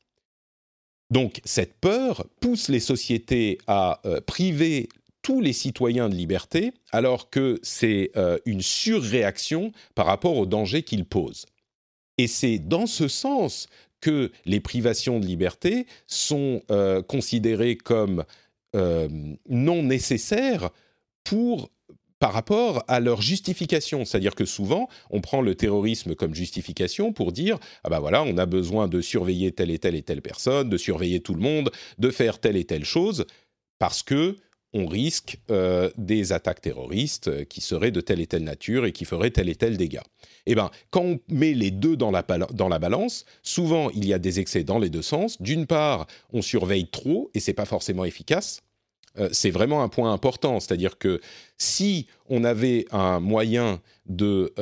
Donc 1.11 1.39
cette 1.45 1.75
peur 1.79 2.25
pousse 2.41 2.69
les 2.69 2.79
sociétés 2.79 3.59
à 3.67 4.01
euh, 4.05 4.19
priver 4.19 4.89
tous 5.21 5.39
les 5.39 5.53
citoyens 5.53 6.09
de 6.09 6.15
liberté, 6.15 6.73
alors 6.91 7.29
que 7.29 7.59
c'est 7.63 8.11
euh, 8.17 8.37
une 8.45 8.61
surréaction 8.61 9.71
par 9.95 10.05
rapport 10.05 10.37
au 10.37 10.45
danger 10.45 10.83
qu'ils 10.83 11.05
posent. 11.05 11.45
Et 12.17 12.27
c'est 12.27 12.59
dans 12.59 12.85
ce 12.85 13.07
sens 13.07 13.67
que 14.01 14.31
les 14.45 14.59
privations 14.59 15.19
de 15.19 15.25
liberté 15.25 15.87
sont 16.07 16.61
considérées 17.07 17.77
comme 17.77 18.23
non 18.73 19.83
nécessaires 19.83 20.69
pour 21.23 21.69
par 22.19 22.31
rapport 22.31 22.85
à 22.87 23.01
leur 23.01 23.21
justification. 23.21 24.05
C'est-à-dire 24.05 24.33
que 24.33 24.45
souvent, 24.45 24.87
on 25.09 25.19
prend 25.19 25.41
le 25.41 25.55
terrorisme 25.55 26.15
comme 26.15 26.33
justification 26.33 27.11
pour 27.11 27.33
dire 27.33 27.59
ah 27.83 27.89
ben 27.89 27.99
voilà, 27.99 28.23
on 28.23 28.37
a 28.37 28.45
besoin 28.45 28.87
de 28.87 29.01
surveiller 29.01 29.51
telle 29.51 29.71
et 29.71 29.77
telle 29.77 29.95
et 29.95 30.03
telle 30.03 30.21
personne, 30.21 30.69
de 30.69 30.77
surveiller 30.77 31.19
tout 31.19 31.33
le 31.33 31.41
monde, 31.41 31.69
de 31.97 32.09
faire 32.11 32.39
telle 32.39 32.55
et 32.55 32.63
telle 32.63 32.85
chose, 32.85 33.25
parce 33.77 34.03
que 34.03 34.37
on 34.73 34.87
risque 34.87 35.37
euh, 35.51 35.89
des 35.97 36.33
attaques 36.33 36.61
terroristes 36.61 37.27
euh, 37.27 37.43
qui 37.43 37.61
seraient 37.61 37.91
de 37.91 38.01
telle 38.01 38.19
et 38.19 38.27
telle 38.27 38.43
nature 38.43 38.85
et 38.85 38.91
qui 38.91 39.05
feraient 39.05 39.29
tel 39.29 39.49
et 39.49 39.55
tel 39.55 39.77
dégât. 39.77 40.03
Eh 40.45 40.55
bien, 40.55 40.71
quand 40.89 41.03
on 41.03 41.19
met 41.29 41.53
les 41.53 41.71
deux 41.71 41.95
dans 41.95 42.11
la, 42.11 42.23
balance, 42.23 43.25
souvent 43.43 43.89
il 43.91 44.05
y 44.05 44.13
a 44.13 44.19
des 44.19 44.39
excès 44.39 44.63
dans 44.63 44.79
les 44.79 44.89
deux 44.89 45.01
sens. 45.01 45.41
D'une 45.41 45.67
part, 45.67 46.07
on 46.31 46.41
surveille 46.41 46.87
trop 46.87 47.29
et 47.33 47.39
c'est 47.39 47.53
pas 47.53 47.65
forcément 47.65 48.03
efficace. 48.03 48.61
Euh, 49.19 49.29
c'est 49.31 49.51
vraiment 49.51 49.83
un 49.83 49.89
point 49.89 50.11
important. 50.11 50.59
C'est-à-dire 50.59 50.97
que 50.97 51.21
si 51.57 52.07
on 52.27 52.43
avait 52.43 52.85
un 52.91 53.19
moyen 53.19 53.79
de... 54.07 54.53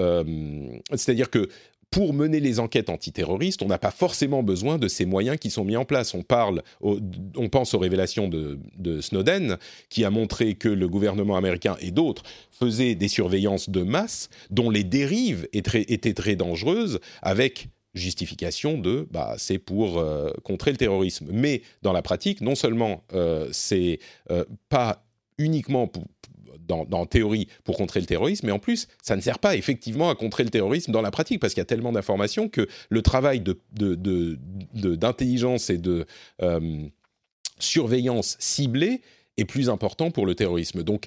C'est-à-dire 0.92 1.30
que 1.30 1.48
pour 1.92 2.14
mener 2.14 2.40
les 2.40 2.60
enquêtes 2.60 2.90
antiterroristes, 2.90 3.62
on 3.62 3.68
n'a 3.68 3.78
pas 3.78 3.92
forcément 3.92 4.44
besoin 4.44 4.78
de 4.78 4.88
ces 4.88 5.06
moyens 5.06 5.38
qui 5.38 5.50
sont 5.50 5.66
mis 5.66 5.76
en 5.76 5.84
place. 5.84 6.14
On 6.14 6.24
parle, 6.24 6.64
on 6.82 7.50
pense 7.50 7.74
aux 7.74 7.80
révélations 7.80 8.30
de, 8.30 9.02
Snowden, 9.02 9.58
qui 9.90 10.06
a 10.06 10.10
montré 10.10 10.56
que 10.56 10.70
le 10.70 10.88
gouvernement 10.88 11.36
américain 11.36 11.76
et 11.82 11.92
d'autres 11.92 12.24
faisaient 12.52 12.96
des 12.96 13.10
surveillances 13.10 13.70
de 13.70 13.84
masse, 13.84 14.30
dont 14.50 14.70
les 14.70 14.86
dérives 14.86 15.48
étaient 15.54 16.14
très 16.14 16.36
dangereuses, 16.36 17.00
avec 17.22 17.68
justification 17.94 18.78
de 18.78 19.06
bah, 19.12 19.36
c'est 19.38 19.60
pour 19.60 20.00
euh, 20.00 20.32
contrer 20.44 20.72
le 20.72 20.78
terrorisme. 20.78 21.28
Mais 21.32 21.62
dans 21.82 21.92
la 21.92 22.02
pratique, 22.02 22.40
non 22.40 22.56
seulement 22.56 23.04
euh, 23.14 23.50
c'est 23.52 24.00
euh, 24.30 24.46
pas 24.70 25.04
uniquement 25.42 25.92
dans, 26.68 26.86
dans, 26.86 27.06
théorie 27.06 27.48
pour 27.64 27.78
contrer 27.78 28.00
le 28.00 28.06
terrorisme, 28.06 28.46
mais 28.46 28.52
en 28.52 28.60
plus, 28.60 28.88
ça 29.02 29.16
ne 29.16 29.22
sert 29.22 29.40
pas 29.40 29.56
effectivement 29.56 30.10
à 30.10 30.16
contrer 30.16 30.44
le 30.44 30.50
terrorisme 30.50 30.92
dans 30.92 31.02
la 31.02 31.12
pratique, 31.12 31.40
parce 31.40 31.54
qu'il 31.54 31.62
y 31.62 31.64
a 31.64 31.66
tellement 31.66 31.92
d'informations 31.92 32.50
que 32.50 32.68
le 32.90 33.02
travail 33.02 33.42
d'intelligence 34.74 35.70
et 35.70 35.78
de 35.78 36.06
surveillance 37.60 38.38
ciblée 38.40 39.02
est 39.38 39.46
plus 39.46 39.70
important 39.70 40.12
pour 40.12 40.26
le 40.26 40.36
terrorisme. 40.36 40.84
Donc 40.84 41.06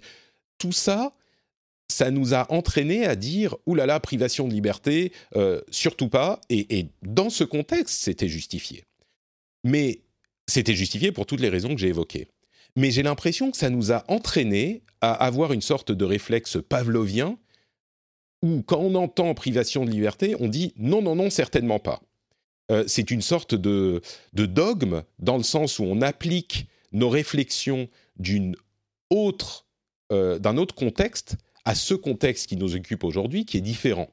tout 0.59 0.73
ça, 0.73 1.13
ça 1.89 2.11
nous 2.11 2.35
a 2.35 2.51
entraîné 2.53 3.07
à 3.07 3.17
dire 3.17 3.57
oulala, 3.67 4.01
privation 4.01 4.49
de 4.49 4.53
liberté, 4.53 5.13
euh, 5.37 5.61
surtout 5.71 6.09
pas. 6.09 6.41
Et, 6.49 6.87
dans 7.03 7.31
ce 7.31 7.45
contexte, 7.45 8.03
c'était 8.03 8.29
justifié. 8.29 8.85
Mais 9.63 10.01
c'était 10.47 10.75
justifié 10.75 11.13
pour 11.13 11.27
toutes 11.27 11.41
les 11.41 11.49
raisons 11.49 11.75
que 11.75 11.81
j'ai 11.81 11.89
évoquées. 11.89 12.29
Mais 12.77 12.91
j'ai 12.91 13.03
l'impression 13.03 13.51
que 13.51 13.57
ça 13.57 13.71
nous 13.71 13.93
a 13.93 14.05
entraîné 14.09 14.83
à 15.01 15.13
avoir 15.13 15.53
une 15.53 15.63
sorte 15.63 15.93
de 15.93 16.05
réflexe 16.05 16.59
pavlovien 16.69 17.39
où, 18.43 18.63
quand 18.63 18.79
on 18.79 18.95
entend 18.95 19.33
privation 19.35 19.85
de 19.85 19.91
liberté, 19.91 20.35
on 20.41 20.49
dit 20.49 20.73
non, 20.77 21.03
non, 21.03 21.15
non, 21.15 21.31
certainement 21.31 21.79
pas. 21.79 22.03
Euh, 22.71 22.85
c'est 22.87 23.11
une 23.11 23.23
sorte 23.23 23.55
de, 23.55 24.01
de 24.33 24.47
dogme 24.47 25.03
dans 25.19 25.37
le 25.37 25.43
sens 25.43 25.79
où 25.79 25.85
on 25.85 26.01
applique 26.01 26.67
nos 26.93 27.09
réflexions 27.09 27.89
d'une 28.17 28.57
autre, 29.11 29.67
euh, 30.13 30.39
d'un 30.39 30.57
autre 30.57 30.75
contexte 30.75 31.37
à 31.65 31.75
ce 31.75 31.95
contexte 31.95 32.47
qui 32.47 32.57
nous 32.57 32.75
occupe 32.75 33.05
aujourd'hui, 33.05 33.45
qui 33.45 33.59
est 33.59 33.63
différent. 33.63 34.09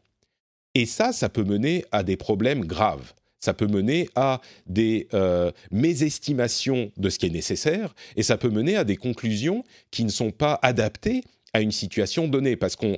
Et 0.74 0.86
ça, 0.86 1.12
ça 1.12 1.30
peut 1.30 1.44
mener 1.44 1.86
à 1.92 2.04
des 2.04 2.18
problèmes 2.18 2.66
graves. 2.66 3.14
Ça 3.42 3.56
peut 3.56 3.68
mener 3.68 4.08
à 4.16 4.40
des 4.68 5.08
euh, 5.14 5.52
mésestimations 5.72 6.92
de 6.98 7.10
ce 7.10 7.18
qui 7.18 7.26
est 7.26 7.32
nécessaire, 7.32 7.96
et 8.16 8.24
ça 8.24 8.38
peut 8.38 8.50
mener 8.50 8.76
à 8.78 8.84
des 8.84 8.98
conclusions 8.98 9.64
qui 9.90 10.06
ne 10.06 10.10
sont 10.10 10.32
pas 10.32 10.60
adaptées 10.62 11.24
à 11.54 11.62
une 11.62 11.72
situation 11.72 12.28
donnée, 12.28 12.56
parce 12.56 12.76
qu'on 12.76 12.98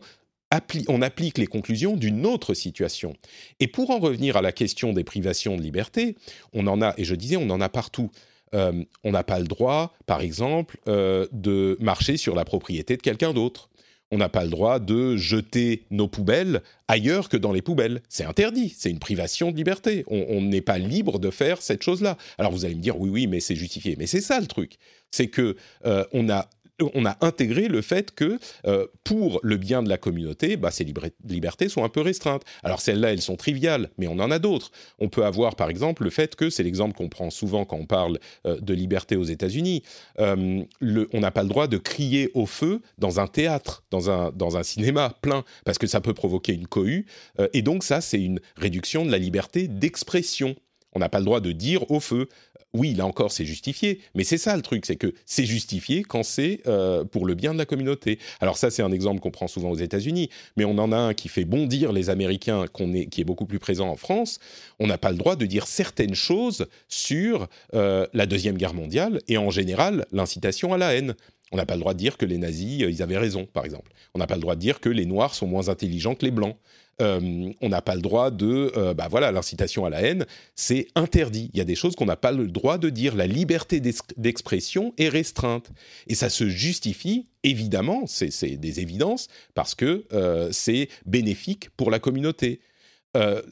on 0.87 1.01
applique 1.01 1.37
les 1.37 1.47
conclusions 1.47 1.95
d'une 1.95 2.25
autre 2.25 2.53
situation. 2.53 3.15
Et 3.59 3.67
pour 3.67 3.89
en 3.89 3.99
revenir 3.99 4.37
à 4.37 4.41
la 4.41 4.51
question 4.51 4.93
des 4.93 5.03
privations 5.03 5.55
de 5.55 5.61
liberté, 5.61 6.15
on 6.51 6.67
en 6.67 6.81
a, 6.81 6.93
et 6.97 7.05
je 7.05 7.15
disais, 7.15 7.37
on 7.37 7.49
en 7.49 7.61
a 7.61 7.69
partout. 7.69 8.11
Euh, 8.53 8.83
on 9.03 9.11
n'a 9.11 9.23
pas 9.23 9.39
le 9.39 9.47
droit, 9.47 9.93
par 10.05 10.21
exemple, 10.21 10.77
euh, 10.87 11.25
de 11.31 11.75
marcher 11.79 12.17
sur 12.17 12.35
la 12.35 12.45
propriété 12.45 12.97
de 12.97 13.01
quelqu'un 13.01 13.33
d'autre 13.33 13.69
on 14.13 14.17
n'a 14.17 14.29
pas 14.29 14.43
le 14.43 14.51
droit 14.51 14.77
de 14.77 15.17
jeter 15.17 15.85
nos 15.89 16.07
poubelles 16.07 16.61
ailleurs 16.87 17.29
que 17.29 17.37
dans 17.37 17.51
les 17.51 17.63
poubelles. 17.63 18.03
C'est 18.09 18.25
interdit, 18.25 18.71
c'est 18.77 18.91
une 18.91 18.99
privation 18.99 19.49
de 19.49 19.57
liberté. 19.57 20.05
On 20.07 20.39
n'est 20.39 20.61
pas 20.61 20.77
libre 20.77 21.17
de 21.17 21.31
faire 21.31 21.63
cette 21.63 21.81
chose-là. 21.81 22.15
Alors 22.37 22.51
vous 22.51 22.63
allez 22.63 22.75
me 22.75 22.81
dire 22.81 22.99
oui, 22.99 23.09
oui, 23.09 23.25
mais 23.25 23.39
c'est 23.39 23.55
justifié. 23.55 23.95
Mais 23.97 24.05
c'est 24.05 24.21
ça 24.21 24.39
le 24.39 24.45
truc, 24.45 24.77
c'est 25.09 25.27
que 25.27 25.55
euh, 25.87 26.05
on 26.13 26.29
a 26.29 26.47
on 26.93 27.05
a 27.05 27.17
intégré 27.21 27.67
le 27.67 27.81
fait 27.81 28.13
que 28.13 28.39
euh, 28.65 28.87
pour 29.03 29.39
le 29.43 29.57
bien 29.57 29.83
de 29.83 29.89
la 29.89 29.97
communauté, 29.97 30.57
bah, 30.57 30.71
ces 30.71 30.85
libertés 31.23 31.69
sont 31.69 31.83
un 31.83 31.89
peu 31.89 32.01
restreintes. 32.01 32.43
Alors 32.63 32.81
celles-là, 32.81 33.13
elles 33.13 33.21
sont 33.21 33.35
triviales, 33.35 33.89
mais 33.97 34.07
on 34.07 34.19
en 34.19 34.31
a 34.31 34.39
d'autres. 34.39 34.71
On 34.99 35.09
peut 35.09 35.25
avoir 35.25 35.55
par 35.55 35.69
exemple 35.69 36.03
le 36.03 36.09
fait 36.09 36.35
que, 36.35 36.49
c'est 36.49 36.63
l'exemple 36.63 36.95
qu'on 36.95 37.09
prend 37.09 37.29
souvent 37.29 37.65
quand 37.65 37.77
on 37.77 37.85
parle 37.85 38.19
euh, 38.45 38.59
de 38.59 38.73
liberté 38.73 39.15
aux 39.15 39.23
États-Unis, 39.23 39.83
euh, 40.19 40.63
on 40.81 41.19
n'a 41.19 41.31
pas 41.31 41.43
le 41.43 41.49
droit 41.49 41.67
de 41.67 41.77
crier 41.77 42.31
au 42.33 42.45
feu 42.45 42.81
dans 42.97 43.19
un 43.19 43.27
théâtre, 43.27 43.83
dans 43.91 44.09
un, 44.09 44.31
dans 44.31 44.57
un 44.57 44.63
cinéma 44.63 45.15
plein, 45.21 45.43
parce 45.65 45.77
que 45.77 45.87
ça 45.87 46.01
peut 46.01 46.13
provoquer 46.13 46.53
une 46.53 46.67
cohue. 46.67 47.05
et 47.53 47.61
donc 47.61 47.83
ça, 47.83 48.01
c'est 48.01 48.21
une 48.21 48.39
réduction 48.57 49.05
de 49.05 49.11
la 49.11 49.17
liberté 49.17 49.67
d'expression. 49.67 50.55
On 50.95 50.99
n'a 50.99 51.09
pas 51.09 51.19
le 51.19 51.25
droit 51.25 51.39
de 51.39 51.51
dire 51.51 51.89
au 51.89 51.99
feu 51.99 52.27
oui, 52.75 52.95
là 52.95 53.05
encore, 53.05 53.31
c'est 53.31 53.45
justifié, 53.45 53.99
mais 54.15 54.23
c'est 54.23 54.39
ça 54.39 54.55
le 54.55 54.63
truc, 54.63 54.85
c'est 54.87 54.95
que 54.95 55.13
c'est 55.27 55.45
justifié 55.45 56.01
quand 56.03 56.23
c'est 56.23 56.61
euh, 56.65 57.03
pour 57.03 57.27
le 57.27 57.35
bien 57.35 57.53
de 57.53 57.59
la 57.59 57.65
communauté. 57.65 58.17
Alors 58.41 58.57
ça, 58.57 58.71
c'est 58.71 58.81
un 58.81 58.91
exemple 58.91 59.19
qu'on 59.19 59.29
prend 59.29 59.47
souvent 59.47 59.69
aux 59.69 59.77
États-Unis, 59.77 60.29
mais 60.57 60.65
on 60.65 60.79
en 60.79 60.91
a 60.91 60.97
un 60.97 61.13
qui 61.13 61.29
fait 61.29 61.45
bondir 61.45 61.91
les 61.91 62.09
Américains, 62.09 62.65
qui 63.11 63.21
est 63.21 63.25
beaucoup 63.25 63.45
plus 63.45 63.59
présent 63.59 63.89
en 63.89 63.95
France. 63.95 64.39
On 64.79 64.87
n'a 64.87 64.97
pas 64.97 65.11
le 65.11 65.17
droit 65.17 65.35
de 65.35 65.45
dire 65.45 65.67
certaines 65.67 66.15
choses 66.15 66.65
sur 66.87 67.47
euh, 67.75 68.07
la 68.13 68.25
Deuxième 68.25 68.57
Guerre 68.57 68.73
mondiale 68.73 69.21
et 69.27 69.37
en 69.37 69.51
général 69.51 70.07
l'incitation 70.11 70.73
à 70.73 70.79
la 70.79 70.95
haine. 70.95 71.13
On 71.53 71.57
n'a 71.57 71.67
pas 71.67 71.75
le 71.75 71.81
droit 71.81 71.93
de 71.93 71.99
dire 71.99 72.17
que 72.17 72.25
les 72.25 72.39
nazis, 72.39 72.81
euh, 72.81 72.89
ils 72.89 73.03
avaient 73.03 73.17
raison, 73.17 73.45
par 73.45 73.63
exemple. 73.63 73.91
On 74.15 74.19
n'a 74.19 74.25
pas 74.25 74.35
le 74.35 74.41
droit 74.41 74.55
de 74.55 74.59
dire 74.59 74.79
que 74.79 74.89
les 74.89 75.05
noirs 75.05 75.35
sont 75.35 75.47
moins 75.47 75.69
intelligents 75.69 76.15
que 76.15 76.25
les 76.25 76.31
blancs. 76.31 76.57
Euh, 77.01 77.51
on 77.61 77.69
n'a 77.69 77.81
pas 77.81 77.95
le 77.95 78.01
droit 78.01 78.31
de, 78.31 78.71
euh, 78.75 78.93
bah 78.95 79.07
voilà, 79.09 79.31
l'incitation 79.31 79.85
à 79.85 79.91
la 79.91 80.01
haine, 80.01 80.25
c'est 80.55 80.87
interdit. 80.95 81.51
Il 81.53 81.59
y 81.59 81.61
a 81.61 81.65
des 81.65 81.75
choses 81.75 81.95
qu'on 81.95 82.05
n'a 82.05 82.15
pas 82.15 82.31
le 82.31 82.47
droit 82.47 82.79
de 82.79 82.89
dire. 82.89 83.15
La 83.15 83.27
liberté 83.27 83.79
d'expression 84.17 84.93
est 84.97 85.09
restreinte. 85.09 85.71
Et 86.07 86.15
ça 86.15 86.29
se 86.29 86.49
justifie, 86.49 87.27
évidemment, 87.43 88.05
c'est 88.07 88.57
des 88.57 88.79
évidences, 88.79 89.27
parce 89.53 89.75
que 89.75 90.05
c'est 90.51 90.89
bénéfique 91.05 91.69
pour 91.77 91.91
la 91.91 91.99
communauté. 91.99 92.61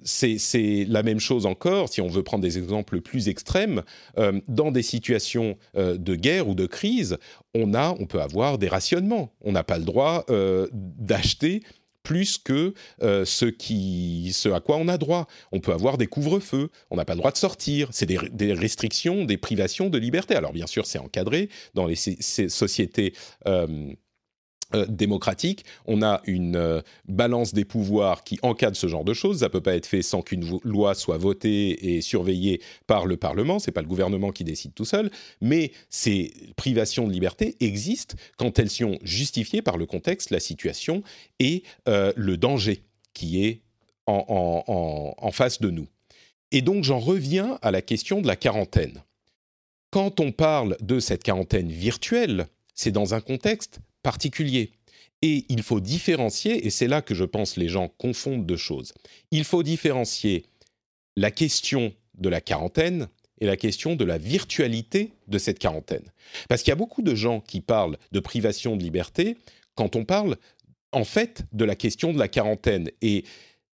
C'est 0.04 0.86
la 0.88 1.04
même 1.04 1.20
chose 1.20 1.46
encore, 1.46 1.90
si 1.90 2.02
on 2.02 2.08
veut 2.08 2.24
prendre 2.24 2.44
des 2.44 2.58
exemples 2.58 3.02
plus 3.02 3.28
extrêmes, 3.30 3.84
dans 4.48 4.72
des 4.72 4.84
situations 4.84 5.58
de 5.76 6.16
guerre 6.16 6.48
ou 6.48 6.56
de 6.56 6.66
crise, 6.66 7.18
on, 7.54 7.74
a, 7.74 7.96
on 8.00 8.06
peut 8.06 8.22
avoir 8.22 8.58
des 8.58 8.68
rationnements. 8.68 9.34
On 9.42 9.52
n'a 9.52 9.64
pas 9.64 9.78
le 9.78 9.86
droit 9.86 10.26
d'acheter 10.72 11.62
plus 12.04 12.38
que 12.38 12.74
euh, 13.04 13.26
ce, 13.26 14.54
à 14.54 14.60
quoi 14.60 14.78
on 14.78 14.88
a 14.88 14.98
droit. 14.98 15.28
On 15.52 15.60
peut 15.60 15.74
avoir 15.74 15.98
des 15.98 16.08
couvre-feux, 16.08 16.70
on 16.90 16.96
n'a 16.96 17.06
pas 17.06 17.14
le 17.14 17.20
droit 17.20 17.32
de 17.32 17.38
sortir, 17.38 17.90
c'est 17.92 18.06
des, 18.06 18.54
restrictions, 18.54 19.26
des 19.26 19.38
privations 19.38 19.90
de 19.90 19.98
liberté. 19.98 20.36
Alors 20.36 20.54
bien 20.54 20.68
sûr, 20.68 20.86
c'est 20.86 21.00
encadré 21.00 21.50
dans 21.74 21.86
les 21.86 21.96
sociétés 21.96 23.14
euh, 24.74 24.86
démocratique, 24.88 25.66
on 25.86 26.02
a 26.02 26.22
une 26.26 26.56
euh, 26.56 26.82
balance 27.08 27.54
des 27.54 27.66
pouvoirs 27.66 28.24
qui 28.24 28.40
encadre 28.42 28.76
ce 28.76 28.88
genre 28.88 29.04
de 29.04 29.14
choses. 29.14 29.40
Ça 29.40 29.50
peut 29.50 29.62
pas 29.62 29.76
être 29.76 29.86
fait 29.86 30.02
sans 30.02 30.22
qu'une 30.22 30.60
loi 30.64 30.94
soit 30.96 31.18
votée 31.18 31.96
et 31.96 32.02
surveillée 32.02 32.62
par 32.88 33.06
le 33.06 33.18
Parlement. 33.18 33.60
C'est 33.60 33.72
pas 33.72 33.82
le 33.82 33.88
gouvernement 33.88 34.32
qui 34.32 34.44
décide 34.44 34.74
tout 34.74 34.86
seul, 34.86 35.12
mais 35.42 35.72
ces 35.90 36.34
privations 36.56 37.08
de 37.08 37.14
liberté 37.14 37.56
existent 37.60 38.16
quand 38.38 38.60
elles 38.60 38.70
sont 38.70 38.98
justifiées 39.04 39.62
par 39.62 39.78
le 39.78 39.86
contexte, 39.86 40.30
la 40.30 40.40
situation 40.40 41.04
et 41.40 41.64
euh, 41.88 42.14
le 42.16 42.38
danger 42.38 42.84
qui 43.14 43.44
est 43.44 43.62
en 44.08 45.32
face 45.32 45.62
de 45.62 45.70
nous. 45.70 45.88
Et 46.52 46.62
donc 46.62 46.84
j'en 46.84 47.00
reviens 47.00 47.58
à 47.62 47.72
la 47.72 47.82
question 47.82 48.22
de 48.22 48.28
la 48.28 48.36
quarantaine. 48.36 49.04
Quand 49.90 50.20
on 50.20 50.32
parle 50.32 50.78
de 50.82 51.00
cette 51.00 51.24
quarantaine 51.24 51.70
virtuelle, 51.70 52.48
c'est 52.74 52.92
dans 52.92 53.14
un 53.14 53.22
contexte 53.22 53.80
particulier. 54.04 54.72
Et 55.22 55.46
il 55.50 55.62
faut 55.62 55.80
différencier, 55.80 56.66
et 56.66 56.70
c'est 56.70 56.88
là 56.88 57.02
que 57.02 57.14
je 57.14 57.24
pense 57.24 57.56
les 57.56 57.70
gens 57.70 57.90
confondent 57.90 58.46
deux 58.46 58.58
choses. 58.58 58.94
Il 59.30 59.44
faut 59.44 59.64
différencier 59.64 60.46
la 61.16 61.30
question 61.30 61.94
de 62.16 62.30
la 62.30 62.42
quarantaine 62.42 63.08
et 63.40 63.46
la 63.46 63.58
question 63.58 63.96
de 63.96 64.06
la 64.06 64.18
virtualité 64.18 65.14
de 65.28 65.38
cette 65.38 65.60
quarantaine. 65.60 66.12
Parce 66.48 66.62
qu'il 66.62 66.70
y 66.70 66.74
a 66.74 66.76
beaucoup 66.76 67.02
de 67.02 67.16
gens 67.16 67.40
qui 67.40 67.62
parlent 67.62 67.98
de 68.12 68.20
privation 68.20 68.76
de 68.76 68.84
liberté 68.84 69.38
quand 69.76 69.96
on 69.96 70.06
parle 70.06 70.38
en 70.92 71.04
fait 71.04 71.44
de 71.52 71.66
la 71.66 71.76
question 71.76 72.14
de 72.14 72.20
la 72.20 72.28
quarantaine. 72.28 72.90
Et 73.02 73.26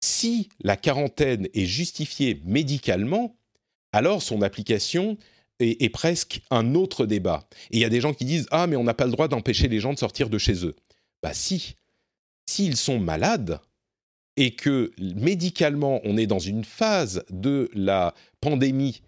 si 0.00 0.48
la 0.62 0.76
quarantaine 0.76 1.48
est 1.54 1.66
justifiée 1.66 2.40
médicalement, 2.44 3.36
alors 3.92 4.22
son 4.22 4.42
application 4.42 5.16
est, 5.62 5.88
presque 5.88 6.40
un 6.50 6.74
autre 6.74 7.06
débat. 7.06 7.48
Et 7.70 7.78
il 7.78 7.80
y 7.80 7.84
a 7.84 7.88
des 7.88 8.00
gens 8.00 8.14
qui 8.14 8.24
disent 8.24 8.46
Ah, 8.50 8.66
mais 8.66 8.76
on 8.76 8.84
n'a 8.84 8.94
pas 8.94 9.06
le 9.06 9.12
droit 9.12 9.28
d'empêcher 9.28 9.68
les 9.68 9.80
gens 9.80 9.92
de 9.92 9.98
sortir 9.98 10.28
de 10.28 10.38
chez 10.38 10.64
eux. 10.66 10.76
Bah 11.22 11.34
si. 11.34 11.76
S'ils 12.46 12.76
sont 12.76 12.98
malades 12.98 13.60
et 14.36 14.54
que 14.54 14.90
médicalement 14.98 16.00
on 16.04 16.16
est 16.16 16.26
dans 16.26 16.38
une 16.38 16.64
phase 16.64 17.24
de 17.30 17.70
la 17.74 18.14
pandémie 18.40 19.02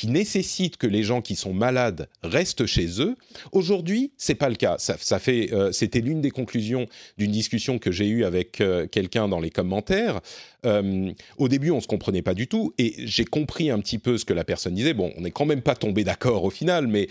qui 0.00 0.08
nécessite 0.08 0.78
que 0.78 0.86
les 0.86 1.02
gens 1.02 1.20
qui 1.20 1.36
sont 1.36 1.52
malades 1.52 2.08
restent 2.22 2.64
chez 2.64 3.02
eux. 3.02 3.16
Aujourd'hui, 3.52 4.12
c'est 4.16 4.34
pas 4.34 4.48
le 4.48 4.54
cas. 4.54 4.76
Ça, 4.78 5.18
fait, 5.18 5.52
euh, 5.52 5.72
c'était 5.72 6.00
l'une 6.00 6.22
des 6.22 6.30
conclusions 6.30 6.86
d'une 7.18 7.30
discussion 7.30 7.78
que 7.78 7.92
j'ai 7.92 8.06
eue 8.06 8.24
avec 8.24 8.62
euh, 8.62 8.86
quelqu'un 8.86 9.28
dans 9.28 9.40
les 9.40 9.50
commentaires. 9.50 10.22
Euh, 10.64 11.12
au 11.36 11.48
début, 11.48 11.70
on 11.70 11.82
se 11.82 11.86
comprenait 11.86 12.22
pas 12.22 12.32
du 12.32 12.48
tout, 12.48 12.72
et 12.78 12.94
j'ai 13.04 13.26
compris 13.26 13.68
un 13.68 13.78
petit 13.78 13.98
peu 13.98 14.16
ce 14.16 14.24
que 14.24 14.32
la 14.32 14.42
personne 14.42 14.72
disait. 14.72 14.94
Bon, 14.94 15.12
on 15.18 15.20
n'est 15.20 15.32
quand 15.32 15.44
même 15.44 15.60
pas 15.60 15.74
tombé 15.74 16.02
d'accord 16.02 16.44
au 16.44 16.50
final, 16.50 16.86
mais 16.86 17.06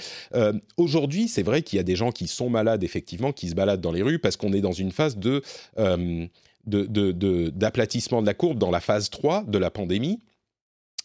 aujourd'hui, 0.75 1.27
c'est 1.27 1.43
vrai 1.43 1.61
qu'il 1.61 1.77
y 1.77 1.79
a 1.79 1.83
des 1.83 1.95
gens 1.95 2.11
qui 2.11 2.27
sont 2.27 2.49
malades 2.49 2.83
effectivement, 2.83 3.31
qui 3.31 3.49
se 3.49 3.53
baladent 3.53 3.81
dans 3.81 3.91
les 3.91 4.01
rues 4.01 4.17
parce 4.17 4.35
qu'on 4.35 4.51
est 4.51 4.61
dans 4.61 4.71
une 4.71 4.91
phase 4.91 5.15
de 5.17 5.43
d'aplatissement 6.65 8.21
de, 8.21 8.25
de, 8.25 8.29
la 8.29 8.33
courbe 8.33 8.57
dans 8.57 8.71
la 8.71 8.79
phase 8.79 9.11
3 9.11 9.43
de 9.43 9.59
la 9.59 9.69
pandémie 9.69 10.19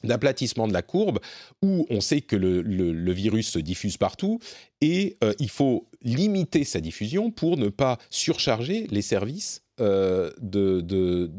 d'aplatissement 0.05 0.69
de 0.69 0.73
la 0.73 0.83
courbe 0.83 1.19
où 1.63 1.87
on 1.91 2.01
sait 2.01 2.21
que 2.21 2.37
le, 2.37 3.13
virus 3.13 3.49
se 3.49 3.59
diffuse 3.59 3.97
partout 3.97 4.39
et 4.81 5.17
euh, 5.23 5.35
il 5.39 5.49
faut 5.49 5.89
limiter 6.03 6.65
sa 6.65 6.81
diffusion 6.81 7.31
pour 7.31 7.57
ne 7.57 7.69
pas 7.69 7.99
surcharger 8.11 8.87
les 8.91 9.03
services, 9.03 9.63
euh, 9.81 10.31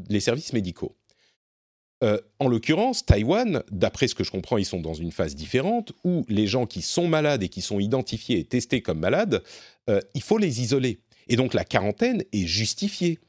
les 0.09 0.19
services 0.19 0.53
médicaux. 0.53 0.95
Euh, 2.03 2.19
en 2.39 2.47
l'occurrence, 2.47 3.05
Taïwan, 3.05 3.63
d'après 3.71 4.07
ce 4.07 4.15
que 4.15 4.23
je 4.23 4.31
comprends, 4.31 4.57
ils 4.57 4.65
sont 4.65 4.81
dans 4.81 4.93
une 4.93 5.11
phase 5.11 5.35
différente 5.35 5.93
où 6.03 6.25
les 6.27 6.47
gens 6.47 6.65
qui 6.65 6.81
sont 6.81 7.07
malades 7.07 7.43
et 7.43 7.49
qui 7.49 7.61
sont 7.61 7.79
identifiés 7.79 8.39
et 8.39 8.45
testés 8.45 8.81
comme 8.81 8.99
malades, 8.99 9.43
il 10.15 10.23
faut 10.23 10.39
les 10.39 10.61
isoler. 10.61 10.99
Et 11.27 11.35
donc 11.35 11.53
la 11.53 11.63
quarantaine 11.63 12.23
est 12.31 12.45
justifiée. 12.45 13.19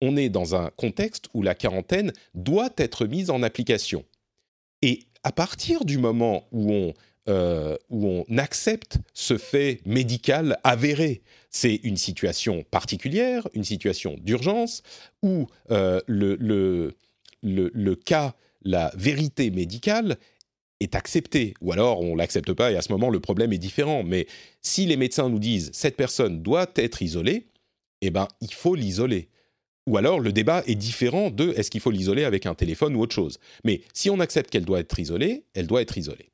On 0.00 0.16
est 0.16 0.28
dans 0.28 0.54
un 0.54 0.70
contexte 0.76 1.26
où 1.34 1.42
la 1.42 1.54
quarantaine 1.54 2.12
doit 2.34 2.70
être 2.76 3.06
mise 3.06 3.30
en 3.30 3.42
application. 3.42 4.04
Et 4.82 5.00
à 5.22 5.32
partir 5.32 5.84
du 5.84 5.98
moment 5.98 6.46
où 6.52 6.72
on, 6.72 6.94
euh, 7.28 7.76
où 7.90 8.06
on 8.06 8.38
accepte 8.38 8.98
ce 9.12 9.36
fait 9.36 9.80
médical 9.84 10.58
avéré, 10.62 11.22
c'est 11.50 11.80
une 11.82 11.96
situation 11.96 12.64
particulière, 12.70 13.48
une 13.54 13.64
situation 13.64 14.16
d'urgence, 14.20 14.82
où 15.22 15.46
euh, 15.70 16.00
le, 16.06 17.94
cas, 17.94 18.34
la 18.62 18.92
vérité 18.96 19.50
médicale 19.50 20.18
est 20.78 20.94
acceptée, 20.94 21.54
ou 21.60 21.72
alors 21.72 22.00
on 22.00 22.14
l'accepte 22.14 22.52
pas 22.52 22.70
et 22.70 22.76
à 22.76 22.82
ce 22.82 22.92
moment 22.92 23.10
le 23.10 23.18
problème 23.18 23.52
est 23.52 23.58
différent. 23.58 24.04
Mais 24.04 24.26
si 24.60 24.86
les 24.86 24.96
médecins 24.96 25.28
nous 25.28 25.38
disent 25.38 25.70
cette 25.72 25.96
personne 25.96 26.42
doit 26.42 26.70
être 26.76 27.02
isolée, 27.02 27.46
eh 28.02 28.10
ben 28.10 28.28
il 28.40 28.52
faut 28.52 28.74
l'isoler. 28.74 29.30
Ou 29.86 29.96
alors 29.96 30.20
le 30.20 30.32
débat 30.32 30.62
est 30.66 30.74
différent 30.74 31.30
de 31.30 31.52
est-ce 31.56 31.70
qu'il 31.70 31.80
faut 31.80 31.90
l'isoler 31.90 32.24
avec 32.24 32.46
un 32.46 32.54
téléphone 32.54 32.96
ou 32.96 33.00
autre 33.00 33.14
chose. 33.14 33.38
Mais 33.64 33.82
si 33.92 34.10
on 34.10 34.20
accepte 34.20 34.50
qu'elle 34.50 34.64
doit 34.64 34.80
être 34.80 34.98
isolée, 34.98 35.44
elle 35.54 35.66
doit 35.66 35.82
être 35.82 35.96
isolée. 35.96 36.30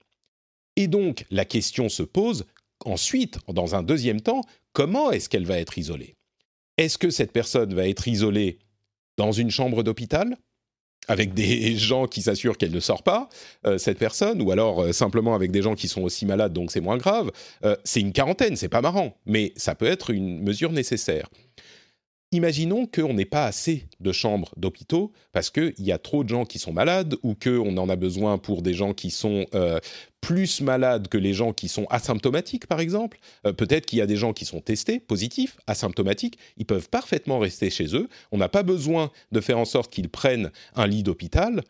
Et 0.76 0.87
donc 0.87 1.26
la 1.30 1.44
question 1.44 1.88
se 1.88 2.02
pose 2.02 2.47
ensuite, 2.85 3.38
dans 3.49 3.75
un 3.75 3.82
deuxième 3.82 4.21
temps, 4.21 4.42
comment 4.73 5.11
est-ce 5.11 5.28
qu'elle 5.28 5.47
va 5.47 5.59
être 5.59 5.78
isolée? 5.78 6.16
Est-ce 6.78 6.99
que 6.99 7.11
cette 7.11 7.32
personne 7.32 7.75
va 7.75 7.87
être 7.87 8.09
isolée 8.09 8.59
dans 9.16 9.32
une 9.32 9.50
chambre 9.50 9.82
d'hôpital 9.82 10.37
avec 11.09 11.35
des 11.35 11.76
gens 11.76 12.06
qui 12.06 12.23
s'assurent 12.23 12.56
qu'elle 12.56 12.73
ne 12.73 12.80
sort 12.80 13.02
pas, 13.02 13.28
euh, 13.66 13.76
cette 13.76 13.99
personne, 13.99 14.40
ou 14.40 14.50
alors 14.50 14.80
euh, 14.80 14.92
simplement 14.92 15.35
avec 15.35 15.50
des 15.50 15.61
gens 15.61 15.75
qui 15.75 15.88
sont 15.88 16.02
aussi 16.02 16.26
malades, 16.26 16.52
donc 16.52 16.71
c'est 16.71 16.80
moins 16.80 16.97
grave? 16.97 17.30
Euh, 17.64 17.76
c'est 17.85 18.00
une 18.00 18.12
quarantaine, 18.12 18.56
c'est 18.56 18.68
pas 18.68 18.80
marrant, 18.80 19.16
mais 19.26 19.52
ça 19.56 19.75
peut 19.75 19.87
être 19.87 20.11
une 20.11 20.40
mesure 20.40 20.73
nécessaire 20.73 21.28
imaginons 22.32 22.86
qu'on 22.86 23.14
n'ait 23.14 23.24
pas 23.24 23.44
assez 23.44 23.86
de 24.00 24.10
chambres 24.10 24.52
d'hôpitaux 24.56 25.12
parce 25.32 25.50
qu'il 25.50 25.74
y 25.78 25.92
a 25.92 25.98
trop 25.98 26.24
de 26.24 26.28
gens 26.28 26.44
qui 26.44 26.58
sont 26.58 26.72
malades 26.72 27.14
ou 27.23 27.34
qu'on 27.34 27.76
en 27.76 27.88
a 27.88 27.97
besoin 27.97 28.38
pour 28.38 28.62
des 28.62 28.75
gens 28.75 28.95
qui 28.95 29.10
sont 29.10 29.47
euh, 29.54 29.78
plus 30.23 30.60
malades 30.60 31.08
que 31.08 31.18
les 31.18 31.34
gens 31.34 31.52
qui 31.52 31.68
sont 31.68 31.84
asymptomatiques, 31.90 32.66
par 32.66 32.80
exemple. 32.80 33.18
Euh, 33.47 33.52
peut-être 33.52 33.86
qu'il 33.86 33.99
y 33.99 34.02
a 34.02 34.06
des 34.06 34.16
gens 34.16 34.32
qui 34.32 34.45
sont 34.47 34.60
testés, 34.60 34.99
positifs, 34.99 35.58
asymptomatiques. 35.66 36.38
Ils 36.56 36.64
peuvent 36.64 36.88
parfaitement 36.88 37.38
rester 37.38 37.71
chez 37.71 37.95
eux. 37.95 38.08
On 38.30 38.38
n'a 38.38 38.49
pas 38.49 38.62
besoin 38.62 39.10
de 39.32 39.40
faire 39.40 39.58
en 39.58 39.64
sorte 39.64 39.92
qu'ils 39.92 40.08
prennent 40.08 40.50
un 40.75 40.86
lit 40.86 41.02
d'hôpital 41.02 41.62